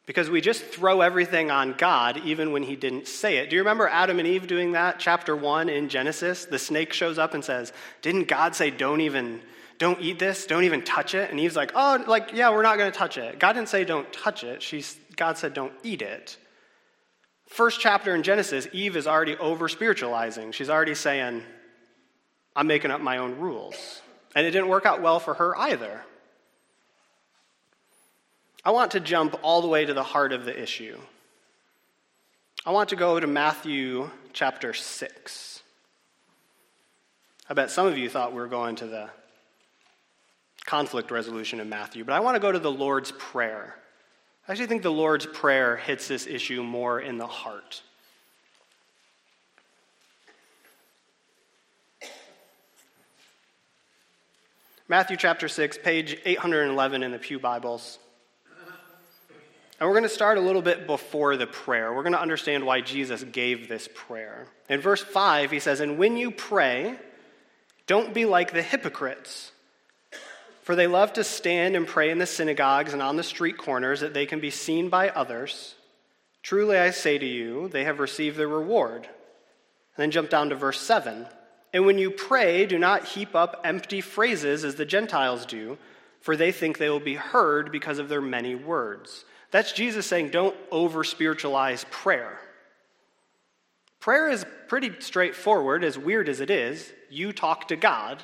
Because 0.06 0.28
we 0.28 0.40
just 0.40 0.62
throw 0.64 1.00
everything 1.00 1.50
on 1.50 1.74
God 1.74 2.20
even 2.24 2.52
when 2.52 2.62
He 2.62 2.76
didn't 2.76 3.06
say 3.06 3.38
it. 3.38 3.48
Do 3.48 3.56
you 3.56 3.62
remember 3.62 3.86
Adam 3.88 4.18
and 4.18 4.28
Eve 4.28 4.46
doing 4.46 4.72
that? 4.72 4.98
Chapter 4.98 5.36
1 5.36 5.68
in 5.68 5.88
Genesis. 5.88 6.46
The 6.46 6.58
snake 6.58 6.92
shows 6.92 7.18
up 7.18 7.32
and 7.32 7.44
says, 7.44 7.72
Didn't 8.02 8.28
God 8.28 8.54
say, 8.54 8.70
don't 8.70 9.00
even, 9.00 9.40
don't 9.78 10.00
eat 10.00 10.18
this, 10.18 10.46
don't 10.46 10.64
even 10.64 10.82
touch 10.82 11.14
it? 11.14 11.30
And 11.30 11.38
Eve's 11.38 11.56
like, 11.56 11.72
Oh, 11.74 12.02
like, 12.06 12.32
yeah, 12.32 12.50
we're 12.50 12.62
not 12.62 12.76
going 12.76 12.90
to 12.90 12.98
touch 12.98 13.16
it. 13.16 13.38
God 13.38 13.54
didn't 13.54 13.68
say, 13.68 13.84
don't 13.84 14.10
touch 14.12 14.42
it. 14.44 14.64
God 15.16 15.38
said, 15.38 15.54
don't 15.54 15.72
eat 15.82 16.02
it 16.02 16.36
first 17.54 17.78
chapter 17.78 18.14
in 18.16 18.24
Genesis, 18.24 18.66
Eve 18.72 18.96
is 18.96 19.06
already 19.06 19.36
over 19.36 19.68
spiritualizing. 19.68 20.50
She's 20.50 20.68
already 20.68 20.96
saying, 20.96 21.42
I'm 22.56 22.66
making 22.66 22.90
up 22.90 23.00
my 23.00 23.18
own 23.18 23.38
rules. 23.38 24.02
And 24.34 24.44
it 24.44 24.50
didn't 24.50 24.68
work 24.68 24.84
out 24.84 25.00
well 25.00 25.20
for 25.20 25.34
her 25.34 25.56
either. 25.56 26.02
I 28.64 28.72
want 28.72 28.90
to 28.92 29.00
jump 29.00 29.38
all 29.42 29.62
the 29.62 29.68
way 29.68 29.84
to 29.84 29.94
the 29.94 30.02
heart 30.02 30.32
of 30.32 30.44
the 30.44 30.60
issue. 30.60 30.98
I 32.66 32.72
want 32.72 32.88
to 32.88 32.96
go 32.96 33.20
to 33.20 33.26
Matthew 33.26 34.10
chapter 34.32 34.74
6. 34.74 35.62
I 37.48 37.54
bet 37.54 37.70
some 37.70 37.86
of 37.86 37.96
you 37.96 38.08
thought 38.08 38.32
we 38.32 38.40
were 38.40 38.48
going 38.48 38.74
to 38.76 38.86
the 38.86 39.10
conflict 40.64 41.12
resolution 41.12 41.60
in 41.60 41.68
Matthew, 41.68 42.02
but 42.02 42.14
I 42.14 42.20
want 42.20 42.34
to 42.34 42.40
go 42.40 42.50
to 42.50 42.58
the 42.58 42.72
Lord's 42.72 43.12
Prayer. 43.12 43.76
I 44.46 44.52
actually 44.52 44.66
think 44.66 44.82
the 44.82 44.92
Lord's 44.92 45.24
Prayer 45.24 45.76
hits 45.76 46.06
this 46.06 46.26
issue 46.26 46.62
more 46.62 47.00
in 47.00 47.16
the 47.16 47.26
heart. 47.26 47.80
Matthew 54.86 55.16
chapter 55.16 55.48
6, 55.48 55.78
page 55.78 56.18
811 56.26 57.02
in 57.02 57.12
the 57.12 57.18
Pew 57.18 57.38
Bibles. 57.38 57.98
And 59.80 59.88
we're 59.88 59.94
going 59.94 60.02
to 60.02 60.10
start 60.10 60.36
a 60.36 60.42
little 60.42 60.60
bit 60.60 60.86
before 60.86 61.38
the 61.38 61.46
prayer. 61.46 61.94
We're 61.94 62.02
going 62.02 62.12
to 62.12 62.20
understand 62.20 62.66
why 62.66 62.82
Jesus 62.82 63.24
gave 63.24 63.66
this 63.66 63.88
prayer. 63.94 64.46
In 64.68 64.78
verse 64.82 65.02
5, 65.02 65.52
he 65.52 65.58
says, 65.58 65.80
And 65.80 65.96
when 65.96 66.18
you 66.18 66.30
pray, 66.30 66.96
don't 67.86 68.12
be 68.12 68.26
like 68.26 68.52
the 68.52 68.62
hypocrites 68.62 69.52
for 70.64 70.74
they 70.74 70.86
love 70.86 71.12
to 71.12 71.22
stand 71.22 71.76
and 71.76 71.86
pray 71.86 72.10
in 72.10 72.16
the 72.16 72.26
synagogues 72.26 72.94
and 72.94 73.02
on 73.02 73.16
the 73.16 73.22
street 73.22 73.58
corners 73.58 74.00
that 74.00 74.14
they 74.14 74.24
can 74.24 74.40
be 74.40 74.50
seen 74.50 74.88
by 74.88 75.10
others. 75.10 75.74
Truly 76.42 76.78
I 76.78 76.90
say 76.90 77.18
to 77.18 77.26
you, 77.26 77.68
they 77.68 77.84
have 77.84 77.98
received 78.00 78.38
their 78.38 78.48
reward. 78.48 79.04
And 79.04 79.98
then 79.98 80.10
jump 80.10 80.30
down 80.30 80.48
to 80.48 80.56
verse 80.56 80.80
7. 80.80 81.26
And 81.74 81.84
when 81.84 81.98
you 81.98 82.10
pray, 82.10 82.64
do 82.64 82.78
not 82.78 83.04
heap 83.04 83.34
up 83.34 83.60
empty 83.62 84.00
phrases 84.00 84.64
as 84.64 84.76
the 84.76 84.86
Gentiles 84.86 85.44
do, 85.44 85.76
for 86.20 86.34
they 86.34 86.50
think 86.50 86.78
they 86.78 86.88
will 86.88 86.98
be 86.98 87.16
heard 87.16 87.70
because 87.70 87.98
of 87.98 88.08
their 88.08 88.22
many 88.22 88.54
words. 88.54 89.26
That's 89.50 89.72
Jesus 89.72 90.06
saying, 90.06 90.30
don't 90.30 90.56
over 90.70 91.04
spiritualize 91.04 91.84
prayer. 91.90 92.40
Prayer 94.00 94.30
is 94.30 94.46
pretty 94.68 94.92
straightforward, 95.00 95.84
as 95.84 95.98
weird 95.98 96.30
as 96.30 96.40
it 96.40 96.48
is. 96.50 96.90
You 97.10 97.34
talk 97.34 97.68
to 97.68 97.76
God. 97.76 98.22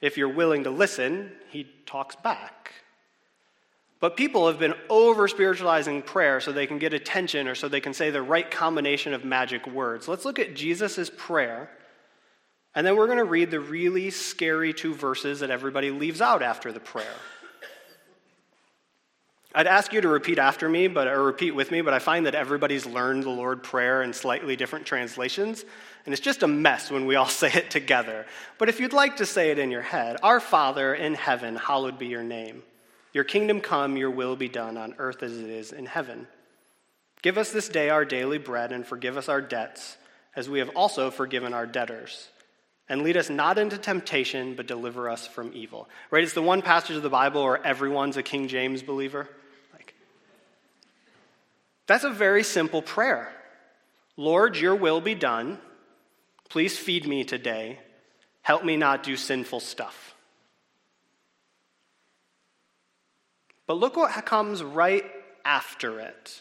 If 0.00 0.16
you're 0.16 0.28
willing 0.28 0.64
to 0.64 0.70
listen, 0.70 1.32
He 1.50 1.66
talks 1.86 2.16
back. 2.16 2.74
But 4.00 4.16
people 4.16 4.46
have 4.46 4.60
been 4.60 4.74
over 4.88 5.26
spiritualizing 5.26 6.02
prayer 6.02 6.40
so 6.40 6.52
they 6.52 6.68
can 6.68 6.78
get 6.78 6.94
attention 6.94 7.48
or 7.48 7.56
so 7.56 7.68
they 7.68 7.80
can 7.80 7.94
say 7.94 8.10
the 8.10 8.22
right 8.22 8.48
combination 8.48 9.12
of 9.12 9.24
magic 9.24 9.66
words. 9.66 10.06
Let's 10.06 10.24
look 10.24 10.38
at 10.38 10.54
Jesus' 10.54 11.10
prayer, 11.16 11.68
and 12.74 12.86
then 12.86 12.96
we're 12.96 13.06
going 13.06 13.18
to 13.18 13.24
read 13.24 13.50
the 13.50 13.60
really 13.60 14.10
scary 14.10 14.72
two 14.72 14.94
verses 14.94 15.40
that 15.40 15.50
everybody 15.50 15.90
leaves 15.90 16.20
out 16.20 16.42
after 16.42 16.70
the 16.70 16.80
prayer. 16.80 17.06
I'd 19.54 19.66
ask 19.66 19.92
you 19.92 20.00
to 20.02 20.08
repeat 20.08 20.38
after 20.38 20.68
me, 20.68 20.88
but 20.88 21.08
or 21.08 21.22
repeat 21.22 21.52
with 21.52 21.70
me, 21.70 21.80
but 21.80 21.94
I 21.94 21.98
find 21.98 22.26
that 22.26 22.34
everybody's 22.34 22.84
learned 22.84 23.22
the 23.22 23.30
Lord 23.30 23.62
prayer 23.62 24.02
in 24.02 24.12
slightly 24.12 24.56
different 24.56 24.84
translations, 24.84 25.64
and 26.04 26.12
it's 26.12 26.22
just 26.22 26.42
a 26.42 26.48
mess 26.48 26.90
when 26.90 27.06
we 27.06 27.16
all 27.16 27.28
say 27.28 27.50
it 27.52 27.70
together. 27.70 28.26
But 28.58 28.68
if 28.68 28.78
you'd 28.78 28.92
like 28.92 29.16
to 29.16 29.26
say 29.26 29.50
it 29.50 29.58
in 29.58 29.70
your 29.70 29.82
head, 29.82 30.18
Our 30.22 30.40
Father 30.40 30.94
in 30.94 31.14
heaven, 31.14 31.56
hallowed 31.56 31.98
be 31.98 32.06
your 32.06 32.22
name. 32.22 32.62
Your 33.14 33.24
kingdom 33.24 33.60
come, 33.60 33.96
your 33.96 34.10
will 34.10 34.36
be 34.36 34.48
done 34.48 34.76
on 34.76 34.94
earth 34.98 35.22
as 35.22 35.38
it 35.38 35.48
is 35.48 35.72
in 35.72 35.86
heaven. 35.86 36.26
Give 37.22 37.38
us 37.38 37.50
this 37.50 37.68
day 37.68 37.88
our 37.88 38.04
daily 38.04 38.38
bread 38.38 38.70
and 38.70 38.86
forgive 38.86 39.16
us 39.16 39.28
our 39.28 39.40
debts, 39.40 39.96
as 40.36 40.48
we 40.48 40.58
have 40.58 40.68
also 40.76 41.10
forgiven 41.10 41.54
our 41.54 41.66
debtors. 41.66 42.28
And 42.88 43.02
lead 43.02 43.16
us 43.16 43.28
not 43.28 43.58
into 43.58 43.76
temptation, 43.76 44.54
but 44.54 44.66
deliver 44.66 45.10
us 45.10 45.26
from 45.26 45.52
evil. 45.54 45.88
Right? 46.10 46.24
It's 46.24 46.32
the 46.32 46.42
one 46.42 46.62
passage 46.62 46.96
of 46.96 47.02
the 47.02 47.10
Bible 47.10 47.44
where 47.44 47.64
everyone's 47.64 48.16
a 48.16 48.22
King 48.22 48.48
James 48.48 48.82
believer. 48.82 49.28
Like, 49.74 49.94
that's 51.86 52.04
a 52.04 52.10
very 52.10 52.42
simple 52.42 52.80
prayer. 52.80 53.30
Lord, 54.16 54.56
your 54.56 54.74
will 54.74 55.00
be 55.00 55.14
done. 55.14 55.58
Please 56.48 56.78
feed 56.78 57.06
me 57.06 57.24
today. 57.24 57.78
Help 58.40 58.64
me 58.64 58.76
not 58.76 59.02
do 59.02 59.16
sinful 59.16 59.60
stuff. 59.60 60.14
But 63.66 63.76
look 63.76 63.96
what 63.96 64.24
comes 64.24 64.62
right 64.62 65.04
after 65.44 66.00
it. 66.00 66.40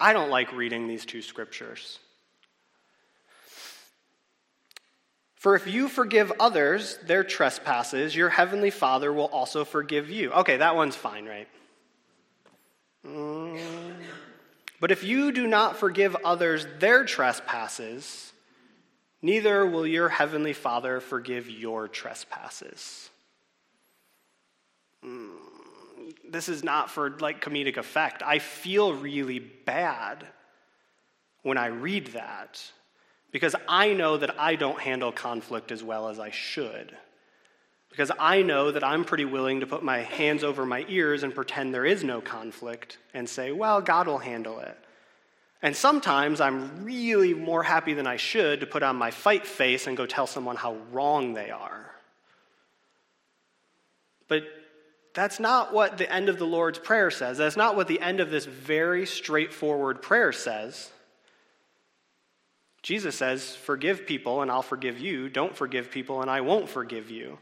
I 0.00 0.14
don't 0.14 0.30
like 0.30 0.52
reading 0.54 0.88
these 0.88 1.04
two 1.04 1.20
scriptures. 1.20 1.98
For 5.38 5.54
if 5.54 5.68
you 5.68 5.88
forgive 5.88 6.32
others 6.40 6.98
their 7.04 7.22
trespasses, 7.22 8.14
your 8.14 8.28
heavenly 8.28 8.70
Father 8.70 9.12
will 9.12 9.26
also 9.26 9.64
forgive 9.64 10.10
you. 10.10 10.32
Okay, 10.32 10.56
that 10.56 10.74
one's 10.74 10.96
fine, 10.96 11.26
right? 11.26 11.46
Mm. 13.06 13.60
But 14.80 14.90
if 14.90 15.04
you 15.04 15.30
do 15.30 15.46
not 15.46 15.76
forgive 15.76 16.16
others 16.24 16.66
their 16.80 17.04
trespasses, 17.04 18.32
neither 19.22 19.64
will 19.64 19.86
your 19.86 20.08
heavenly 20.08 20.52
Father 20.52 20.98
forgive 20.98 21.48
your 21.48 21.86
trespasses. 21.86 23.08
Mm. 25.04 25.28
This 26.28 26.48
is 26.48 26.64
not 26.64 26.90
for 26.90 27.10
like 27.20 27.44
comedic 27.44 27.76
effect. 27.76 28.24
I 28.26 28.40
feel 28.40 28.92
really 28.92 29.38
bad 29.38 30.26
when 31.42 31.58
I 31.58 31.66
read 31.66 32.08
that 32.08 32.60
because 33.30 33.54
I 33.68 33.92
know 33.92 34.16
that 34.16 34.38
I 34.40 34.56
don't 34.56 34.80
handle 34.80 35.12
conflict 35.12 35.70
as 35.70 35.82
well 35.82 36.08
as 36.08 36.18
I 36.18 36.30
should. 36.30 36.96
Because 37.90 38.10
I 38.18 38.42
know 38.42 38.70
that 38.70 38.84
I'm 38.84 39.04
pretty 39.04 39.24
willing 39.24 39.60
to 39.60 39.66
put 39.66 39.82
my 39.82 39.98
hands 39.98 40.44
over 40.44 40.64
my 40.64 40.84
ears 40.88 41.22
and 41.22 41.34
pretend 41.34 41.74
there 41.74 41.86
is 41.86 42.04
no 42.04 42.20
conflict 42.20 42.98
and 43.14 43.28
say, 43.28 43.50
well, 43.50 43.80
God 43.80 44.06
will 44.06 44.18
handle 44.18 44.60
it. 44.60 44.76
And 45.62 45.74
sometimes 45.74 46.40
I'm 46.40 46.84
really 46.84 47.34
more 47.34 47.64
happy 47.64 47.94
than 47.94 48.06
I 48.06 48.16
should 48.16 48.60
to 48.60 48.66
put 48.66 48.82
on 48.82 48.96
my 48.96 49.10
fight 49.10 49.46
face 49.46 49.86
and 49.86 49.96
go 49.96 50.06
tell 50.06 50.26
someone 50.26 50.56
how 50.56 50.76
wrong 50.92 51.34
they 51.34 51.50
are. 51.50 51.90
But 54.28 54.44
that's 55.14 55.40
not 55.40 55.72
what 55.72 55.98
the 55.98 56.12
end 56.12 56.28
of 56.28 56.38
the 56.38 56.46
Lord's 56.46 56.78
Prayer 56.78 57.10
says. 57.10 57.38
That's 57.38 57.56
not 57.56 57.74
what 57.74 57.88
the 57.88 58.00
end 58.00 58.20
of 58.20 58.30
this 58.30 58.44
very 58.44 59.04
straightforward 59.04 60.00
prayer 60.00 60.30
says. 60.30 60.92
Jesus 62.82 63.16
says, 63.16 63.54
Forgive 63.56 64.06
people 64.06 64.42
and 64.42 64.50
I'll 64.50 64.62
forgive 64.62 64.98
you. 64.98 65.28
Don't 65.28 65.56
forgive 65.56 65.90
people 65.90 66.22
and 66.22 66.30
I 66.30 66.40
won't 66.40 66.68
forgive 66.68 67.10
you. 67.10 67.38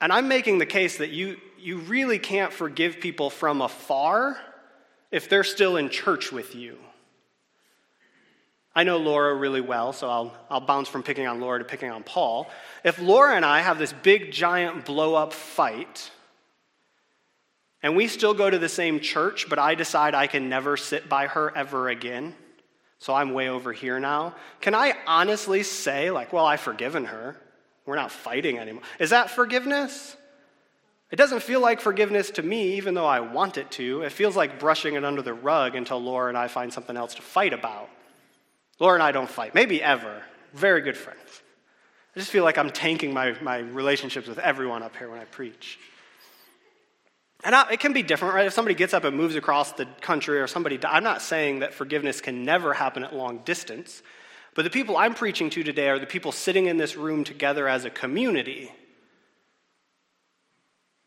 And 0.00 0.12
I'm 0.12 0.28
making 0.28 0.58
the 0.58 0.66
case 0.66 0.98
that 0.98 1.10
you, 1.10 1.38
you 1.58 1.78
really 1.78 2.18
can't 2.18 2.52
forgive 2.52 3.00
people 3.00 3.30
from 3.30 3.62
afar 3.62 4.36
if 5.10 5.28
they're 5.28 5.44
still 5.44 5.76
in 5.76 5.88
church 5.88 6.32
with 6.32 6.54
you. 6.54 6.78
I 8.76 8.82
know 8.82 8.96
Laura 8.96 9.34
really 9.34 9.60
well, 9.60 9.92
so 9.92 10.10
I'll, 10.10 10.36
I'll 10.50 10.60
bounce 10.60 10.88
from 10.88 11.04
picking 11.04 11.28
on 11.28 11.40
Laura 11.40 11.60
to 11.60 11.64
picking 11.64 11.90
on 11.90 12.02
Paul. 12.02 12.50
If 12.82 13.00
Laura 13.00 13.36
and 13.36 13.44
I 13.44 13.60
have 13.60 13.78
this 13.78 13.92
big, 13.92 14.32
giant, 14.32 14.84
blow 14.84 15.14
up 15.14 15.32
fight, 15.32 16.10
and 17.82 17.94
we 17.94 18.08
still 18.08 18.34
go 18.34 18.50
to 18.50 18.58
the 18.58 18.68
same 18.68 18.98
church, 18.98 19.48
but 19.48 19.60
I 19.60 19.76
decide 19.76 20.14
I 20.14 20.26
can 20.26 20.48
never 20.48 20.76
sit 20.76 21.08
by 21.08 21.28
her 21.28 21.56
ever 21.56 21.88
again, 21.88 22.34
so 23.04 23.12
I'm 23.12 23.34
way 23.34 23.50
over 23.50 23.70
here 23.70 24.00
now. 24.00 24.34
Can 24.62 24.74
I 24.74 24.94
honestly 25.06 25.62
say, 25.62 26.10
like, 26.10 26.32
well, 26.32 26.46
I've 26.46 26.60
forgiven 26.60 27.04
her? 27.04 27.36
We're 27.84 27.96
not 27.96 28.10
fighting 28.10 28.58
anymore. 28.58 28.82
Is 28.98 29.10
that 29.10 29.28
forgiveness? 29.28 30.16
It 31.10 31.16
doesn't 31.16 31.42
feel 31.42 31.60
like 31.60 31.82
forgiveness 31.82 32.30
to 32.30 32.42
me, 32.42 32.76
even 32.76 32.94
though 32.94 33.04
I 33.04 33.20
want 33.20 33.58
it 33.58 33.70
to. 33.72 34.00
It 34.00 34.12
feels 34.12 34.36
like 34.36 34.58
brushing 34.58 34.94
it 34.94 35.04
under 35.04 35.20
the 35.20 35.34
rug 35.34 35.74
until 35.74 35.98
Laura 35.98 36.30
and 36.30 36.38
I 36.38 36.48
find 36.48 36.72
something 36.72 36.96
else 36.96 37.14
to 37.16 37.20
fight 37.20 37.52
about. 37.52 37.90
Laura 38.78 38.94
and 38.94 39.02
I 39.02 39.12
don't 39.12 39.28
fight, 39.28 39.54
maybe 39.54 39.82
ever. 39.82 40.22
Very 40.54 40.80
good 40.80 40.96
friends. 40.96 41.42
I 42.16 42.20
just 42.20 42.30
feel 42.30 42.42
like 42.42 42.56
I'm 42.56 42.70
tanking 42.70 43.12
my, 43.12 43.36
my 43.42 43.58
relationships 43.58 44.28
with 44.28 44.38
everyone 44.38 44.82
up 44.82 44.96
here 44.96 45.10
when 45.10 45.20
I 45.20 45.26
preach. 45.26 45.78
And 47.44 47.54
I, 47.54 47.70
it 47.72 47.80
can 47.80 47.92
be 47.92 48.02
different, 48.02 48.34
right? 48.34 48.46
If 48.46 48.54
somebody 48.54 48.74
gets 48.74 48.94
up 48.94 49.04
and 49.04 49.14
moves 49.16 49.36
across 49.36 49.72
the 49.72 49.84
country 50.00 50.40
or 50.40 50.46
somebody, 50.46 50.80
I'm 50.82 51.04
not 51.04 51.20
saying 51.20 51.58
that 51.58 51.74
forgiveness 51.74 52.22
can 52.22 52.44
never 52.44 52.72
happen 52.72 53.04
at 53.04 53.14
long 53.14 53.38
distance. 53.44 54.02
But 54.54 54.62
the 54.62 54.70
people 54.70 54.96
I'm 54.96 55.14
preaching 55.14 55.50
to 55.50 55.62
today 55.62 55.90
are 55.90 55.98
the 55.98 56.06
people 56.06 56.32
sitting 56.32 56.66
in 56.66 56.78
this 56.78 56.96
room 56.96 57.22
together 57.22 57.68
as 57.68 57.84
a 57.84 57.90
community. 57.90 58.72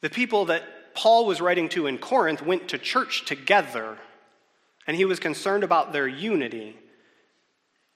The 0.01 0.11
people 0.11 0.45
that 0.45 0.93
Paul 0.93 1.25
was 1.25 1.41
writing 1.41 1.69
to 1.69 1.87
in 1.87 1.97
Corinth 1.97 2.41
went 2.41 2.67
to 2.69 2.77
church 2.77 3.25
together, 3.25 3.97
and 4.85 4.95
he 4.95 5.05
was 5.05 5.19
concerned 5.19 5.63
about 5.63 5.91
their 5.91 6.07
unity. 6.07 6.77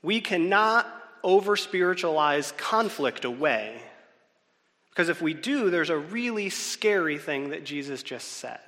We 0.01 0.19
cannot 0.19 0.87
over 1.23 1.55
spiritualize 1.55 2.53
conflict 2.53 3.23
away. 3.23 3.81
Because 4.91 5.09
if 5.09 5.21
we 5.21 5.33
do, 5.33 5.69
there's 5.69 5.89
a 5.89 5.97
really 5.97 6.49
scary 6.49 7.17
thing 7.17 7.49
that 7.49 7.63
Jesus 7.63 8.03
just 8.03 8.27
said. 8.27 8.59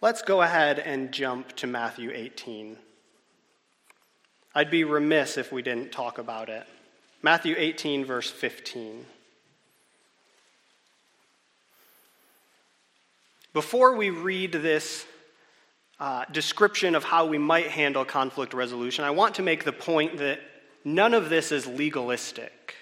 Let's 0.00 0.22
go 0.22 0.42
ahead 0.42 0.78
and 0.78 1.12
jump 1.12 1.54
to 1.56 1.66
Matthew 1.66 2.10
18. 2.14 2.76
I'd 4.54 4.70
be 4.70 4.84
remiss 4.84 5.36
if 5.36 5.52
we 5.52 5.60
didn't 5.60 5.92
talk 5.92 6.18
about 6.18 6.48
it. 6.48 6.66
Matthew 7.20 7.54
18, 7.58 8.04
verse 8.04 8.30
15. 8.30 9.04
Before 13.52 13.96
we 13.96 14.10
read 14.10 14.52
this 14.52 15.04
uh, 16.00 16.24
description 16.30 16.94
of 16.94 17.04
how 17.04 17.26
we 17.26 17.38
might 17.38 17.68
handle 17.68 18.04
conflict 18.04 18.54
resolution, 18.54 19.04
I 19.04 19.10
want 19.10 19.34
to 19.36 19.42
make 19.42 19.64
the 19.64 19.72
point 19.72 20.18
that 20.18 20.40
none 20.84 21.14
of 21.14 21.28
this 21.28 21.50
is 21.52 21.66
legalistic. 21.66 22.74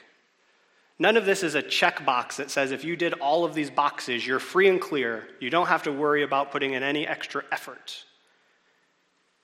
None 0.99 1.17
of 1.17 1.27
this 1.27 1.43
is 1.43 1.55
a 1.55 1.63
checkbox 1.63 2.37
that 2.37 2.51
says 2.51 2.73
if 2.73 2.85
you 2.85 2.97
did 2.97 3.13
all 3.15 3.45
of 3.45 3.55
these 3.55 3.71
boxes, 3.71 4.27
you're 4.27 4.39
free 4.39 4.69
and 4.69 4.81
clear. 4.81 5.29
You 5.41 5.51
don't 5.51 5.67
have 5.67 5.83
to 5.85 5.93
worry 5.93 6.23
about 6.23 6.51
putting 6.51 6.73
in 6.73 6.83
any 6.83 7.07
extra 7.07 7.43
effort. 7.53 8.05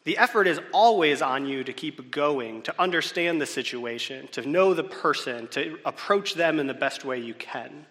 The 0.05 0.19
effort 0.19 0.49
is 0.49 0.61
always 0.73 1.23
on 1.23 1.47
you 1.47 1.63
to 1.63 1.73
keep 1.73 2.11
going, 2.11 2.63
to 2.63 2.81
understand 2.81 3.41
the 3.41 3.47
situation, 3.47 4.29
to 4.33 4.47
know 4.49 4.75
the 4.75 4.83
person, 4.83 5.47
to 5.49 5.79
approach 5.85 6.35
them 6.35 6.59
in 6.59 6.67
the 6.67 6.75
best 6.75 7.05
way 7.05 7.21
you 7.21 7.35
can. 7.35 7.87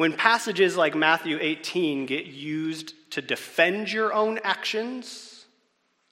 When 0.00 0.14
passages 0.14 0.78
like 0.78 0.94
Matthew 0.94 1.36
18 1.38 2.06
get 2.06 2.24
used 2.24 2.94
to 3.10 3.20
defend 3.20 3.92
your 3.92 4.14
own 4.14 4.40
actions, 4.42 5.44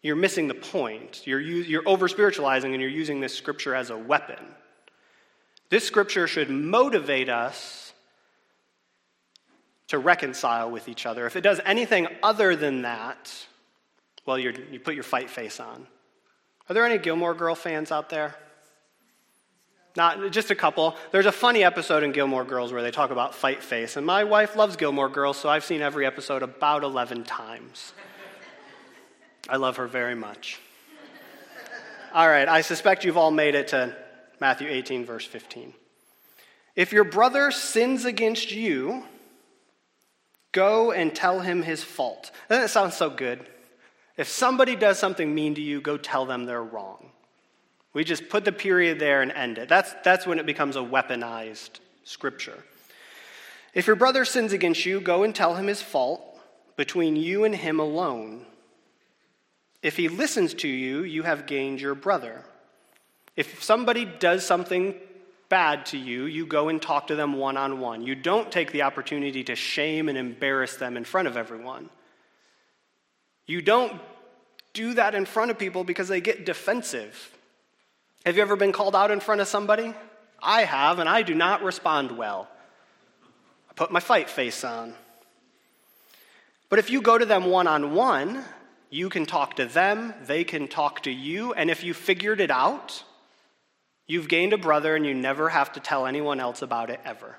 you're 0.02 0.14
missing 0.14 0.46
the 0.46 0.52
point. 0.52 1.26
You're, 1.26 1.40
you're 1.40 1.88
over 1.88 2.06
spiritualizing 2.06 2.74
and 2.74 2.82
you're 2.82 2.90
using 2.90 3.20
this 3.20 3.34
scripture 3.34 3.74
as 3.74 3.88
a 3.88 3.96
weapon. 3.96 4.44
This 5.70 5.86
scripture 5.86 6.26
should 6.26 6.50
motivate 6.50 7.30
us 7.30 7.94
to 9.86 9.98
reconcile 9.98 10.70
with 10.70 10.86
each 10.90 11.06
other. 11.06 11.24
If 11.24 11.34
it 11.34 11.40
does 11.40 11.58
anything 11.64 12.08
other 12.22 12.56
than 12.56 12.82
that, 12.82 13.32
well, 14.26 14.38
you 14.38 14.52
put 14.84 14.96
your 14.96 15.02
fight 15.02 15.30
face 15.30 15.60
on. 15.60 15.86
Are 16.68 16.74
there 16.74 16.84
any 16.84 16.98
Gilmore 16.98 17.32
Girl 17.32 17.54
fans 17.54 17.90
out 17.90 18.10
there? 18.10 18.34
Not 19.96 20.30
just 20.30 20.50
a 20.50 20.54
couple. 20.54 20.96
There's 21.10 21.26
a 21.26 21.32
funny 21.32 21.64
episode 21.64 22.02
in 22.02 22.12
Gilmore 22.12 22.44
Girls 22.44 22.72
where 22.72 22.82
they 22.82 22.90
talk 22.90 23.10
about 23.10 23.34
fight 23.34 23.62
face, 23.62 23.96
and 23.96 24.06
my 24.06 24.24
wife 24.24 24.54
loves 24.54 24.76
Gilmore 24.76 25.08
Girls, 25.08 25.36
so 25.36 25.48
I've 25.48 25.64
seen 25.64 25.80
every 25.80 26.06
episode 26.06 26.42
about 26.42 26.84
11 26.84 27.24
times. 27.24 27.92
I 29.48 29.56
love 29.56 29.76
her 29.78 29.86
very 29.86 30.14
much. 30.14 30.60
All 32.12 32.28
right, 32.28 32.48
I 32.48 32.60
suspect 32.60 33.04
you've 33.04 33.16
all 33.16 33.30
made 33.30 33.54
it 33.54 33.68
to 33.68 33.94
Matthew 34.40 34.68
18, 34.68 35.04
verse 35.04 35.26
15. 35.26 35.74
If 36.76 36.92
your 36.92 37.04
brother 37.04 37.50
sins 37.50 38.04
against 38.04 38.52
you, 38.52 39.02
go 40.52 40.92
and 40.92 41.14
tell 41.14 41.40
him 41.40 41.62
his 41.62 41.82
fault. 41.82 42.30
Doesn't 42.48 42.64
it 42.64 42.68
sound 42.68 42.92
so 42.92 43.10
good? 43.10 43.44
If 44.16 44.28
somebody 44.28 44.76
does 44.76 44.98
something 44.98 45.34
mean 45.34 45.54
to 45.56 45.60
you, 45.60 45.80
go 45.80 45.96
tell 45.96 46.24
them 46.24 46.44
they're 46.44 46.62
wrong. 46.62 47.10
We 47.94 48.04
just 48.04 48.28
put 48.28 48.44
the 48.44 48.52
period 48.52 48.98
there 48.98 49.22
and 49.22 49.32
end 49.32 49.58
it. 49.58 49.68
That's, 49.68 49.94
that's 50.04 50.26
when 50.26 50.38
it 50.38 50.46
becomes 50.46 50.76
a 50.76 50.80
weaponized 50.80 51.80
scripture. 52.04 52.64
If 53.74 53.86
your 53.86 53.96
brother 53.96 54.24
sins 54.24 54.52
against 54.52 54.84
you, 54.86 55.00
go 55.00 55.22
and 55.22 55.34
tell 55.34 55.54
him 55.54 55.66
his 55.66 55.82
fault 55.82 56.22
between 56.76 57.16
you 57.16 57.44
and 57.44 57.54
him 57.54 57.80
alone. 57.80 58.46
If 59.82 59.96
he 59.96 60.08
listens 60.08 60.54
to 60.54 60.68
you, 60.68 61.02
you 61.02 61.22
have 61.22 61.46
gained 61.46 61.80
your 61.80 61.94
brother. 61.94 62.44
If 63.36 63.62
somebody 63.62 64.04
does 64.04 64.44
something 64.44 64.94
bad 65.48 65.86
to 65.86 65.98
you, 65.98 66.24
you 66.24 66.44
go 66.46 66.68
and 66.68 66.82
talk 66.82 67.06
to 67.06 67.16
them 67.16 67.34
one 67.34 67.56
on 67.56 67.80
one. 67.80 68.02
You 68.02 68.14
don't 68.14 68.50
take 68.50 68.72
the 68.72 68.82
opportunity 68.82 69.44
to 69.44 69.54
shame 69.54 70.08
and 70.08 70.18
embarrass 70.18 70.76
them 70.76 70.96
in 70.96 71.04
front 71.04 71.28
of 71.28 71.36
everyone. 71.36 71.88
You 73.46 73.62
don't 73.62 74.00
do 74.72 74.94
that 74.94 75.14
in 75.14 75.24
front 75.24 75.50
of 75.50 75.58
people 75.58 75.84
because 75.84 76.08
they 76.08 76.20
get 76.20 76.44
defensive. 76.44 77.37
Have 78.26 78.36
you 78.36 78.42
ever 78.42 78.56
been 78.56 78.72
called 78.72 78.94
out 78.94 79.10
in 79.10 79.20
front 79.20 79.40
of 79.40 79.48
somebody? 79.48 79.94
I 80.42 80.62
have, 80.62 80.98
and 80.98 81.08
I 81.08 81.22
do 81.22 81.34
not 81.34 81.62
respond 81.62 82.12
well. 82.12 82.48
I 83.70 83.74
put 83.74 83.90
my 83.90 84.00
fight 84.00 84.28
face 84.28 84.64
on. 84.64 84.94
But 86.68 86.78
if 86.78 86.90
you 86.90 87.00
go 87.00 87.16
to 87.16 87.24
them 87.24 87.46
one 87.46 87.66
on 87.66 87.94
one, 87.94 88.44
you 88.90 89.08
can 89.08 89.26
talk 89.26 89.56
to 89.56 89.66
them, 89.66 90.14
they 90.26 90.44
can 90.44 90.68
talk 90.68 91.02
to 91.02 91.10
you, 91.10 91.52
and 91.54 91.70
if 91.70 91.82
you 91.82 91.94
figured 91.94 92.40
it 92.40 92.50
out, 92.50 93.02
you've 94.06 94.28
gained 94.28 94.52
a 94.52 94.58
brother 94.58 94.96
and 94.96 95.06
you 95.06 95.14
never 95.14 95.48
have 95.48 95.72
to 95.72 95.80
tell 95.80 96.06
anyone 96.06 96.40
else 96.40 96.62
about 96.62 96.90
it 96.90 97.00
ever. 97.04 97.36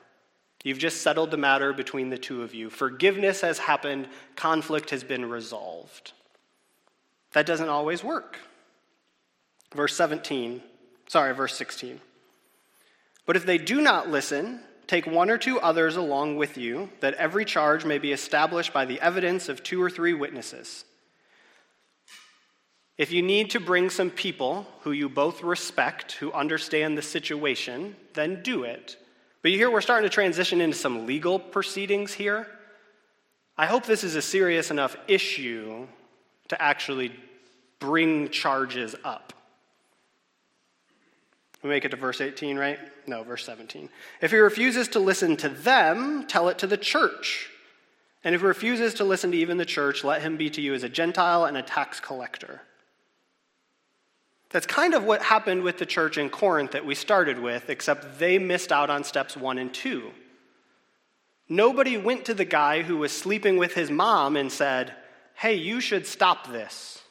You've 0.63 0.78
just 0.78 1.02
settled 1.02 1.32
the 1.32 1.38
matter 1.38 1.72
between 1.72 2.10
the 2.10 2.18
two 2.18 2.44
of 2.44 2.54
you. 2.54 2.70
Forgiveness 2.70 3.42
has 3.42 3.60
happened, 3.60 4.08
conflict 4.36 4.89
has 4.89 5.04
been 5.04 5.30
resolved. 5.30 6.13
That 7.32 7.46
doesn't 7.46 7.70
always 7.70 8.04
work. 8.04 8.38
Verse 9.74 9.96
17, 9.96 10.62
sorry, 11.10 11.34
verse 11.34 11.56
16. 11.58 12.00
But 13.26 13.36
if 13.36 13.45
they 13.45 13.58
do 13.58 13.82
not 13.82 14.10
listen, 14.10 14.62
take 14.88 15.06
one 15.06 15.30
or 15.30 15.38
two 15.38 15.60
others 15.60 15.98
along 15.98 16.38
with 16.38 16.58
you, 16.58 16.89
that 17.02 17.13
every 17.15 17.43
charge 17.43 17.84
may 17.84 17.98
be 17.98 18.13
established 18.13 18.72
by 18.72 18.86
the 18.86 19.02
evidence 19.02 19.50
of 19.50 19.62
two 19.62 19.84
or 19.84 19.89
three 19.89 20.13
witnesses. 20.13 20.86
If 22.98 23.12
you 23.12 23.22
need 23.22 23.52
to 23.52 23.60
bring 23.60 23.89
some 23.89 24.10
people 24.10 24.67
who 24.82 24.91
you 24.91 25.08
both 25.08 25.43
respect, 25.43 26.13
who 26.13 26.32
understand 26.34 26.98
the 26.98 27.02
situation, 27.02 27.95
then 28.13 28.41
do 28.43 28.63
it. 28.63 28.98
But 29.41 29.52
you 29.52 29.58
hear 29.58 29.72
we're 29.72 29.82
starting 29.82 30.10
to 30.10 30.13
transition 30.13 30.60
into 30.60 30.78
some 30.78 31.06
legal 31.06 31.39
proceedings 31.39 32.13
here. 32.13 32.48
I 33.58 33.67
hope 33.67 33.86
this 33.86 34.04
is 34.04 34.15
a 34.15 34.22
serious 34.22 34.69
enough 34.72 34.98
issue 35.08 35.88
to 36.50 36.62
actually 36.62 37.13
bring 37.80 38.30
charges 38.30 38.95
up. 39.04 39.34
We 41.62 41.69
make 41.69 41.84
it 41.86 41.89
to 41.89 41.98
verse 41.98 42.22
18, 42.22 42.58
right? 42.58 42.80
No, 43.06 43.24
verse 43.24 43.45
17. 43.45 43.89
If 44.22 44.32
he 44.32 44.38
refuses 44.38 44.88
to 44.89 45.00
listen 45.00 45.36
to 45.38 45.50
them, 45.50 46.26
tell 46.28 46.48
it 46.48 46.58
to 46.60 46.67
the 46.67 46.78
church. 46.78 47.50
And 48.24 48.34
if 48.34 48.41
he 48.41 48.48
refuses 48.48 48.93
to 48.95 49.04
listen 49.04 49.32
to 49.32 49.38
even 49.38 49.58
the 49.58 49.65
church, 49.65 50.04
let 50.04 50.22
him 50.22 50.38
be 50.38 50.50
to 50.52 50.62
you 50.62 50.74
as 50.74 50.84
a 50.84 50.89
Gentile 50.89 51.45
and 51.45 51.58
a 51.58 51.62
tax 51.62 52.00
collector. 52.00 52.62
That's 54.52 54.65
kind 54.65 54.93
of 54.93 55.04
what 55.04 55.22
happened 55.22 55.63
with 55.63 55.78
the 55.78 55.86
church 55.86 56.17
in 56.17 56.30
Corinth 56.30 56.72
that 56.72 56.86
we 56.86 56.95
started 56.95 57.39
with, 57.39 57.69
except 57.69 58.19
they 58.19 58.39
missed 58.39 58.72
out 58.72 58.89
on 58.89 59.04
steps 59.04 59.38
one 59.38 59.58
and 59.58 59.74
two. 59.74 60.12
Nobody 61.48 61.98
went 61.98 62.26
to 62.26 62.34
the 62.34 62.45
guy 62.45 62.82
who 62.82 62.98
was 62.98 63.12
sleeping 63.12 63.58
with 63.58 63.74
his 63.74 63.91
mom 63.91 64.36
and 64.36 64.52
said, 64.52 64.93
Hey, 65.36 65.56
you 65.56 65.82
should 65.82 66.06
stop 66.06 66.52
this. 66.52 67.02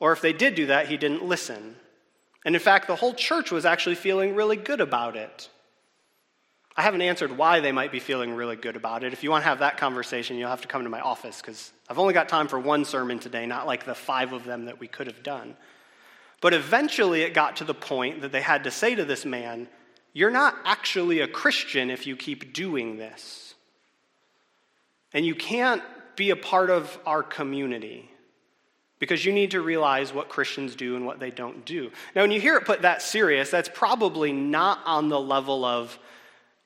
Or 0.00 0.12
if 0.12 0.20
they 0.20 0.32
did 0.32 0.54
do 0.54 0.66
that, 0.66 0.88
he 0.88 0.96
didn't 0.96 1.24
listen. 1.24 1.76
And 2.44 2.54
in 2.54 2.60
fact, 2.60 2.86
the 2.86 2.96
whole 2.96 3.14
church 3.14 3.50
was 3.50 3.64
actually 3.64 3.96
feeling 3.96 4.34
really 4.34 4.56
good 4.56 4.80
about 4.80 5.16
it. 5.16 5.50
I 6.76 6.82
haven't 6.82 7.02
answered 7.02 7.36
why 7.36 7.58
they 7.58 7.72
might 7.72 7.90
be 7.90 7.98
feeling 7.98 8.32
really 8.34 8.54
good 8.54 8.76
about 8.76 9.02
it. 9.02 9.12
If 9.12 9.24
you 9.24 9.30
want 9.30 9.42
to 9.42 9.48
have 9.48 9.58
that 9.58 9.78
conversation, 9.78 10.36
you'll 10.36 10.48
have 10.48 10.62
to 10.62 10.68
come 10.68 10.84
to 10.84 10.88
my 10.88 11.00
office 11.00 11.40
because 11.40 11.72
I've 11.88 11.98
only 11.98 12.14
got 12.14 12.28
time 12.28 12.46
for 12.46 12.60
one 12.60 12.84
sermon 12.84 13.18
today, 13.18 13.46
not 13.46 13.66
like 13.66 13.84
the 13.84 13.96
five 13.96 14.32
of 14.32 14.44
them 14.44 14.66
that 14.66 14.78
we 14.78 14.86
could 14.86 15.08
have 15.08 15.24
done. 15.24 15.56
But 16.40 16.54
eventually 16.54 17.22
it 17.22 17.34
got 17.34 17.56
to 17.56 17.64
the 17.64 17.74
point 17.74 18.20
that 18.20 18.30
they 18.30 18.40
had 18.40 18.62
to 18.64 18.70
say 18.70 18.94
to 18.94 19.04
this 19.04 19.24
man, 19.24 19.68
You're 20.12 20.30
not 20.30 20.54
actually 20.64 21.18
a 21.18 21.26
Christian 21.26 21.90
if 21.90 22.06
you 22.06 22.16
keep 22.16 22.52
doing 22.52 22.96
this. 22.96 23.56
And 25.12 25.26
you 25.26 25.34
can't 25.34 25.82
be 26.14 26.30
a 26.30 26.36
part 26.36 26.70
of 26.70 26.96
our 27.04 27.24
community 27.24 28.08
because 28.98 29.24
you 29.24 29.32
need 29.32 29.52
to 29.52 29.60
realize 29.60 30.12
what 30.12 30.28
Christians 30.28 30.74
do 30.74 30.96
and 30.96 31.06
what 31.06 31.20
they 31.20 31.30
don't 31.30 31.64
do. 31.64 31.90
Now, 32.14 32.22
when 32.22 32.30
you 32.30 32.40
hear 32.40 32.56
it 32.56 32.64
put 32.64 32.82
that 32.82 33.02
serious, 33.02 33.50
that's 33.50 33.68
probably 33.72 34.32
not 34.32 34.80
on 34.84 35.08
the 35.08 35.20
level 35.20 35.64
of, 35.64 35.98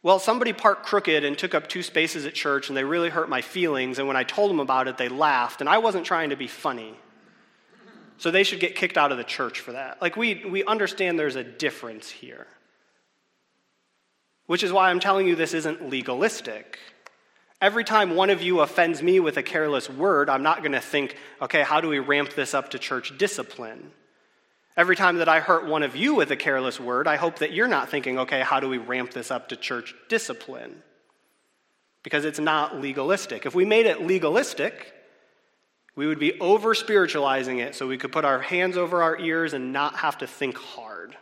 well, 0.02 0.18
somebody 0.18 0.52
parked 0.52 0.86
crooked 0.86 1.24
and 1.24 1.36
took 1.36 1.54
up 1.54 1.68
two 1.68 1.82
spaces 1.82 2.26
at 2.26 2.34
church 2.34 2.68
and 2.68 2.76
they 2.76 2.84
really 2.84 3.10
hurt 3.10 3.28
my 3.28 3.42
feelings, 3.42 3.98
and 3.98 4.08
when 4.08 4.16
I 4.16 4.24
told 4.24 4.50
them 4.50 4.60
about 4.60 4.88
it, 4.88 4.96
they 4.98 5.08
laughed, 5.08 5.60
and 5.60 5.68
I 5.68 5.78
wasn't 5.78 6.06
trying 6.06 6.30
to 6.30 6.36
be 6.36 6.48
funny. 6.48 6.94
So 8.18 8.30
they 8.30 8.44
should 8.44 8.60
get 8.60 8.76
kicked 8.76 8.96
out 8.96 9.10
of 9.10 9.18
the 9.18 9.24
church 9.24 9.60
for 9.60 9.72
that. 9.72 10.00
Like, 10.00 10.16
we, 10.16 10.44
we 10.44 10.62
understand 10.64 11.18
there's 11.18 11.34
a 11.34 11.42
difference 11.42 12.08
here. 12.08 12.46
Which 14.46 14.62
is 14.62 14.72
why 14.72 14.90
I'm 14.90 15.00
telling 15.00 15.26
you 15.26 15.34
this 15.34 15.54
isn't 15.54 15.88
legalistic. 15.88 16.78
Every 17.62 17.84
time 17.84 18.16
one 18.16 18.30
of 18.30 18.42
you 18.42 18.58
offends 18.58 19.00
me 19.04 19.20
with 19.20 19.36
a 19.36 19.42
careless 19.42 19.88
word, 19.88 20.28
I'm 20.28 20.42
not 20.42 20.62
going 20.62 20.72
to 20.72 20.80
think, 20.80 21.16
okay, 21.40 21.62
how 21.62 21.80
do 21.80 21.86
we 21.86 22.00
ramp 22.00 22.34
this 22.34 22.54
up 22.54 22.70
to 22.70 22.78
church 22.78 23.16
discipline? 23.16 23.92
Every 24.76 24.96
time 24.96 25.18
that 25.18 25.28
I 25.28 25.38
hurt 25.38 25.68
one 25.68 25.84
of 25.84 25.94
you 25.94 26.16
with 26.16 26.32
a 26.32 26.36
careless 26.36 26.80
word, 26.80 27.06
I 27.06 27.14
hope 27.14 27.38
that 27.38 27.52
you're 27.52 27.68
not 27.68 27.88
thinking, 27.88 28.18
okay, 28.18 28.40
how 28.40 28.58
do 28.58 28.68
we 28.68 28.78
ramp 28.78 29.12
this 29.12 29.30
up 29.30 29.50
to 29.50 29.56
church 29.56 29.94
discipline? 30.08 30.82
Because 32.02 32.24
it's 32.24 32.40
not 32.40 32.80
legalistic. 32.80 33.46
If 33.46 33.54
we 33.54 33.64
made 33.64 33.86
it 33.86 34.02
legalistic, 34.02 34.92
we 35.94 36.08
would 36.08 36.18
be 36.18 36.40
over 36.40 36.74
spiritualizing 36.74 37.58
it 37.58 37.76
so 37.76 37.86
we 37.86 37.96
could 37.96 38.10
put 38.10 38.24
our 38.24 38.40
hands 38.40 38.76
over 38.76 39.04
our 39.04 39.16
ears 39.20 39.52
and 39.52 39.72
not 39.72 39.94
have 39.96 40.18
to 40.18 40.26
think 40.26 40.56
hard. 40.58 41.16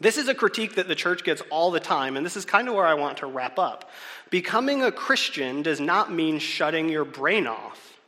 This 0.00 0.16
is 0.16 0.28
a 0.28 0.34
critique 0.34 0.76
that 0.76 0.86
the 0.86 0.94
church 0.94 1.24
gets 1.24 1.42
all 1.50 1.70
the 1.70 1.80
time, 1.80 2.16
and 2.16 2.24
this 2.24 2.36
is 2.36 2.44
kind 2.44 2.68
of 2.68 2.74
where 2.74 2.86
I 2.86 2.94
want 2.94 3.18
to 3.18 3.26
wrap 3.26 3.58
up. 3.58 3.90
Becoming 4.30 4.82
a 4.82 4.92
Christian 4.92 5.62
does 5.62 5.80
not 5.80 6.12
mean 6.12 6.38
shutting 6.38 6.88
your 6.88 7.04
brain 7.04 7.46
off. 7.46 7.98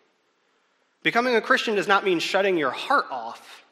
Becoming 1.03 1.35
a 1.35 1.40
Christian 1.40 1.74
does 1.74 1.88
not 1.88 2.05
mean 2.05 2.20
shutting 2.20 2.57
your 2.57 2.70
heart 2.70 3.07
off. 3.11 3.64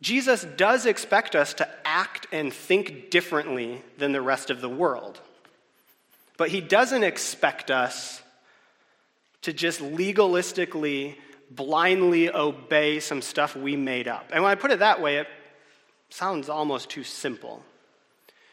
Jesus 0.00 0.44
does 0.56 0.86
expect 0.86 1.36
us 1.36 1.54
to 1.54 1.68
act 1.84 2.26
and 2.32 2.52
think 2.52 3.10
differently 3.10 3.82
than 3.98 4.12
the 4.12 4.20
rest 4.20 4.50
of 4.50 4.60
the 4.60 4.68
world. 4.68 5.20
But 6.36 6.48
he 6.48 6.60
doesn't 6.60 7.04
expect 7.04 7.70
us 7.70 8.22
to 9.42 9.52
just 9.52 9.80
legalistically, 9.80 11.16
blindly 11.50 12.30
obey 12.30 12.98
some 13.00 13.22
stuff 13.22 13.54
we 13.54 13.76
made 13.76 14.08
up. 14.08 14.30
And 14.32 14.42
when 14.42 14.50
I 14.50 14.56
put 14.56 14.72
it 14.72 14.80
that 14.80 15.00
way, 15.00 15.18
it 15.18 15.28
sounds 16.14 16.48
almost 16.48 16.90
too 16.90 17.02
simple. 17.02 17.64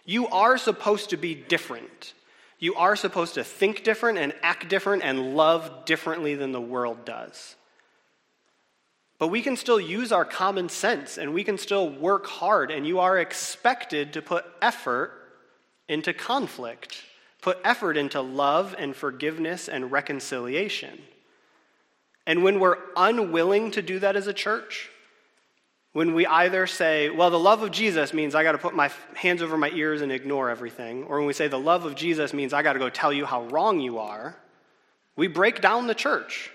You 0.04 0.28
are 0.30 0.58
supposed 0.58 1.12
to 1.12 1.18
be 1.18 1.36
different. 1.36 2.14
You 2.58 2.74
are 2.74 2.96
supposed 2.96 3.36
to 3.36 3.44
think 3.44 3.84
different 3.84 4.18
and 4.18 4.34
act 4.42 4.68
different 4.68 5.04
and 5.04 5.36
love 5.36 5.86
differently 5.86 6.34
than 6.34 6.54
the 6.54 6.62
world 6.62 7.06
does. 7.06 7.56
But 9.20 9.28
we 9.28 9.44
can 9.44 9.56
still 9.56 9.80
use 9.80 10.12
our 10.12 10.26
common 10.26 10.70
sense 10.70 11.20
and 11.20 11.36
we 11.36 11.44
can 11.44 11.60
still 11.60 11.88
work 11.88 12.26
hard, 12.26 12.72
and 12.72 12.88
you 12.88 13.00
are 13.00 13.20
expected 13.20 14.14
to 14.14 14.24
put 14.24 14.44
effort 14.60 15.12
into 15.88 16.14
conflict, 16.14 17.04
put 17.42 17.60
effort 17.64 17.96
into 17.96 18.22
love 18.22 18.74
and 18.80 18.96
forgiveness 18.96 19.70
and 19.70 19.92
reconciliation. 19.92 21.00
And 22.26 22.44
when 22.44 22.60
we're 22.60 22.78
unwilling 22.96 23.70
to 23.72 23.84
do 23.84 24.00
that 24.00 24.16
as 24.16 24.26
a 24.26 24.34
church, 24.34 24.90
when 25.94 26.14
we 26.14 26.26
either 26.26 26.68
say, 26.68 27.10
well, 27.10 27.30
the 27.30 27.40
love 27.40 27.64
of 27.64 27.72
Jesus 27.72 28.14
means 28.14 28.34
I 28.34 28.44
got 28.44 28.54
to 28.54 28.58
put 28.58 28.74
my 28.74 28.90
hands 29.16 29.42
over 29.42 29.58
my 29.58 29.70
ears 29.72 30.02
and 30.02 30.12
ignore 30.12 30.50
everything, 30.50 31.04
or 31.04 31.18
when 31.18 31.28
we 31.28 31.34
say 31.34 31.48
the 31.48 31.60
love 31.60 31.86
of 31.86 31.96
Jesus 31.96 32.34
means 32.34 32.54
I 32.54 32.64
got 32.64 32.74
to 32.74 32.80
go 32.80 32.90
tell 32.90 33.12
you 33.12 33.26
how 33.26 33.44
wrong 33.46 33.80
you 33.80 34.00
are, 34.00 34.38
we 35.16 35.28
break 35.28 35.62
down 35.62 35.88
the 35.88 35.96
church. 35.96 36.52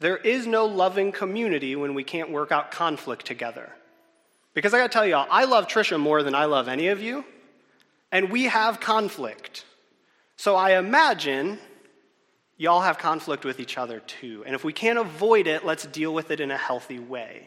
There 0.00 0.16
is 0.16 0.46
no 0.46 0.64
loving 0.64 1.12
community 1.12 1.76
when 1.76 1.94
we 1.94 2.04
can't 2.04 2.30
work 2.30 2.52
out 2.52 2.70
conflict 2.70 3.26
together. 3.26 3.70
Because 4.54 4.72
I 4.72 4.78
gotta 4.78 4.88
tell 4.88 5.06
y'all, 5.06 5.28
I 5.30 5.44
love 5.44 5.68
Trisha 5.68 6.00
more 6.00 6.22
than 6.22 6.34
I 6.34 6.46
love 6.46 6.68
any 6.68 6.88
of 6.88 7.02
you, 7.02 7.24
and 8.10 8.30
we 8.30 8.44
have 8.44 8.80
conflict. 8.80 9.64
So 10.36 10.56
I 10.56 10.78
imagine 10.78 11.58
y'all 12.56 12.80
have 12.80 12.98
conflict 12.98 13.44
with 13.44 13.60
each 13.60 13.76
other 13.76 14.00
too. 14.00 14.42
And 14.46 14.54
if 14.54 14.64
we 14.64 14.72
can't 14.72 14.98
avoid 14.98 15.46
it, 15.46 15.64
let's 15.64 15.86
deal 15.86 16.14
with 16.14 16.30
it 16.30 16.40
in 16.40 16.50
a 16.50 16.56
healthy 16.56 16.98
way. 16.98 17.46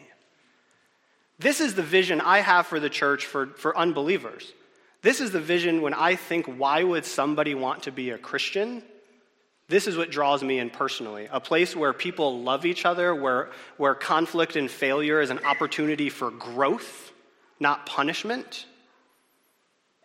This 1.42 1.60
is 1.60 1.74
the 1.74 1.82
vision 1.82 2.20
I 2.20 2.38
have 2.38 2.66
for 2.66 2.78
the 2.78 2.90
church 2.90 3.26
for, 3.26 3.46
for 3.48 3.76
unbelievers. 3.76 4.52
This 5.02 5.20
is 5.20 5.32
the 5.32 5.40
vision 5.40 5.82
when 5.82 5.94
I 5.94 6.14
think, 6.14 6.46
why 6.46 6.84
would 6.84 7.04
somebody 7.04 7.54
want 7.54 7.82
to 7.84 7.92
be 7.92 8.10
a 8.10 8.18
Christian? 8.18 8.82
This 9.68 9.86
is 9.88 9.96
what 9.96 10.10
draws 10.10 10.42
me 10.44 10.58
in 10.58 10.70
personally. 10.70 11.28
A 11.30 11.40
place 11.40 11.74
where 11.74 11.92
people 11.92 12.42
love 12.42 12.64
each 12.64 12.84
other, 12.84 13.14
where, 13.14 13.50
where 13.76 13.94
conflict 13.94 14.54
and 14.54 14.70
failure 14.70 15.20
is 15.20 15.30
an 15.30 15.40
opportunity 15.44 16.08
for 16.08 16.30
growth, 16.30 17.12
not 17.58 17.86
punishment. 17.86 18.66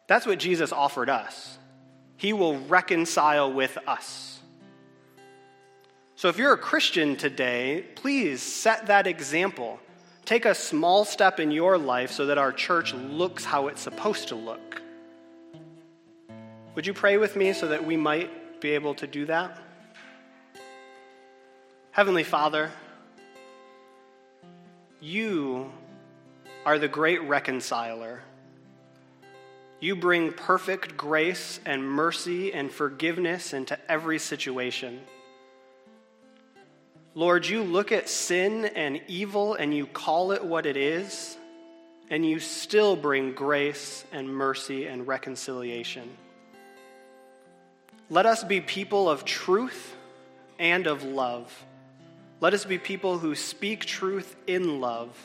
That's 0.07 0.25
what 0.25 0.39
Jesus 0.39 0.71
offered 0.71 1.09
us. 1.09 1.57
He 2.15 2.33
will 2.33 2.57
reconcile 2.61 3.53
with 3.53 3.77
us. 3.85 4.39
So 6.15 6.29
if 6.29 6.39
you're 6.39 6.53
a 6.53 6.57
Christian 6.57 7.15
today, 7.15 7.85
please 7.95 8.41
set 8.41 8.87
that 8.87 9.05
example. 9.05 9.79
Take 10.27 10.43
a 10.43 10.53
small 10.53 11.05
step 11.05 11.39
in 11.39 11.51
your 11.51 11.77
life 11.77 12.11
so 12.11 12.25
that 12.25 12.37
our 12.37 12.51
church 12.51 12.93
looks 12.93 13.45
how 13.45 13.69
it's 13.69 13.79
supposed 13.79 14.27
to 14.27 14.35
look. 14.35 14.81
Would 16.75 16.85
you 16.85 16.93
pray 16.93 17.15
with 17.15 17.37
me 17.37 17.53
so 17.53 17.69
that 17.69 17.85
we 17.85 17.95
might 17.95 18.59
be 18.59 18.71
able 18.71 18.93
to 18.95 19.07
do 19.07 19.25
that? 19.27 19.57
Heavenly 21.91 22.25
Father, 22.25 22.69
you 24.99 25.71
are 26.65 26.77
the 26.77 26.89
great 26.89 27.21
reconciler. 27.21 28.21
You 29.79 29.95
bring 29.95 30.33
perfect 30.33 30.97
grace 30.97 31.61
and 31.65 31.89
mercy 31.89 32.51
and 32.51 32.69
forgiveness 32.69 33.53
into 33.53 33.79
every 33.89 34.19
situation. 34.19 34.99
Lord, 37.17 37.47
you 37.47 37.63
look 37.63 37.91
at 37.91 38.09
sin 38.09 38.65
and 38.65 39.01
evil 39.07 39.55
and 39.55 39.73
you 39.73 39.87
call 39.87 40.33
it 40.33 40.45
what 40.45 40.67
it 40.67 40.77
is, 40.77 41.35
and 42.11 42.23
you 42.23 42.39
still 42.39 42.95
bring 42.95 43.33
grace 43.33 44.05
and 44.11 44.29
mercy 44.29 44.85
and 44.85 45.07
reconciliation. 45.07 46.15
Let 48.11 48.27
us 48.27 48.43
be 48.43 48.61
people 48.61 49.09
of 49.09 49.25
truth 49.25 49.95
and 50.59 50.85
of 50.85 51.01
love. 51.01 51.65
Let 52.39 52.53
us 52.53 52.65
be 52.65 52.77
people 52.77 53.17
who 53.17 53.33
speak 53.33 53.85
truth 53.85 54.35
in 54.45 54.79
love. 54.79 55.17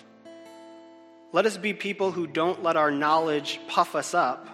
Let 1.33 1.45
us 1.45 1.59
be 1.59 1.75
people 1.75 2.11
who 2.11 2.27
don't 2.27 2.63
let 2.63 2.79
our 2.79 2.91
knowledge 2.91 3.61
puff 3.69 3.95
us 3.95 4.15
up, 4.15 4.49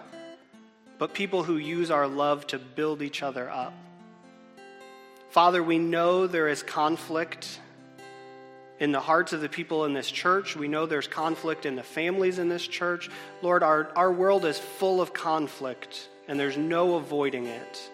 but 0.98 1.14
people 1.14 1.44
who 1.44 1.56
use 1.56 1.92
our 1.92 2.08
love 2.08 2.48
to 2.48 2.58
build 2.58 3.00
each 3.00 3.22
other 3.22 3.48
up. 3.48 3.74
Father, 5.30 5.62
we 5.62 5.78
know 5.78 6.26
there 6.26 6.48
is 6.48 6.62
conflict 6.62 7.60
in 8.80 8.92
the 8.92 9.00
hearts 9.00 9.32
of 9.32 9.40
the 9.40 9.48
people 9.48 9.84
in 9.84 9.92
this 9.92 10.10
church. 10.10 10.56
We 10.56 10.68
know 10.68 10.86
there's 10.86 11.08
conflict 11.08 11.66
in 11.66 11.76
the 11.76 11.82
families 11.82 12.38
in 12.38 12.48
this 12.48 12.66
church. 12.66 13.10
Lord, 13.42 13.62
our, 13.62 13.90
our 13.94 14.12
world 14.12 14.44
is 14.44 14.58
full 14.58 15.00
of 15.00 15.12
conflict, 15.12 16.08
and 16.28 16.40
there's 16.40 16.56
no 16.56 16.94
avoiding 16.94 17.46
it. 17.46 17.90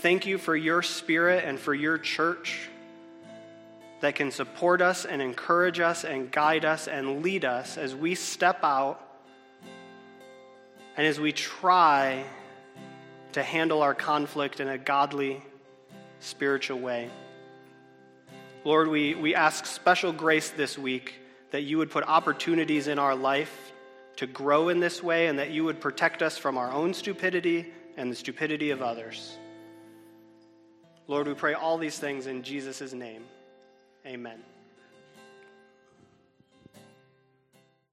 Thank 0.00 0.26
you 0.26 0.38
for 0.38 0.56
your 0.56 0.82
spirit 0.82 1.44
and 1.44 1.58
for 1.58 1.74
your 1.74 1.98
church 1.98 2.68
that 4.00 4.14
can 4.14 4.30
support 4.30 4.82
us 4.82 5.04
and 5.04 5.22
encourage 5.22 5.80
us 5.80 6.04
and 6.04 6.30
guide 6.30 6.64
us 6.64 6.86
and 6.88 7.22
lead 7.22 7.44
us 7.44 7.78
as 7.78 7.94
we 7.94 8.14
step 8.14 8.62
out 8.62 9.00
and 10.96 11.06
as 11.06 11.18
we 11.18 11.32
try 11.32 12.24
to 13.32 13.42
handle 13.42 13.82
our 13.82 13.94
conflict 13.94 14.60
in 14.60 14.68
a 14.68 14.78
godly 14.78 15.42
spiritual 16.20 16.78
way. 16.78 17.10
Lord, 18.64 18.88
we, 18.88 19.14
we 19.14 19.34
ask 19.34 19.64
special 19.66 20.12
grace 20.12 20.50
this 20.50 20.76
week 20.76 21.14
that 21.52 21.62
you 21.62 21.78
would 21.78 21.90
put 21.90 22.04
opportunities 22.04 22.88
in 22.88 22.98
our 22.98 23.14
life 23.14 23.72
to 24.16 24.26
grow 24.26 24.68
in 24.70 24.80
this 24.80 25.02
way 25.02 25.28
and 25.28 25.38
that 25.38 25.50
you 25.50 25.64
would 25.64 25.80
protect 25.80 26.22
us 26.22 26.36
from 26.36 26.58
our 26.58 26.72
own 26.72 26.94
stupidity 26.94 27.72
and 27.96 28.10
the 28.10 28.16
stupidity 28.16 28.70
of 28.70 28.82
others. 28.82 29.38
Lord, 31.06 31.28
we 31.28 31.34
pray 31.34 31.54
all 31.54 31.78
these 31.78 31.98
things 31.98 32.26
in 32.26 32.42
Jesus' 32.42 32.92
name. 32.92 33.24
Amen. 34.04 34.42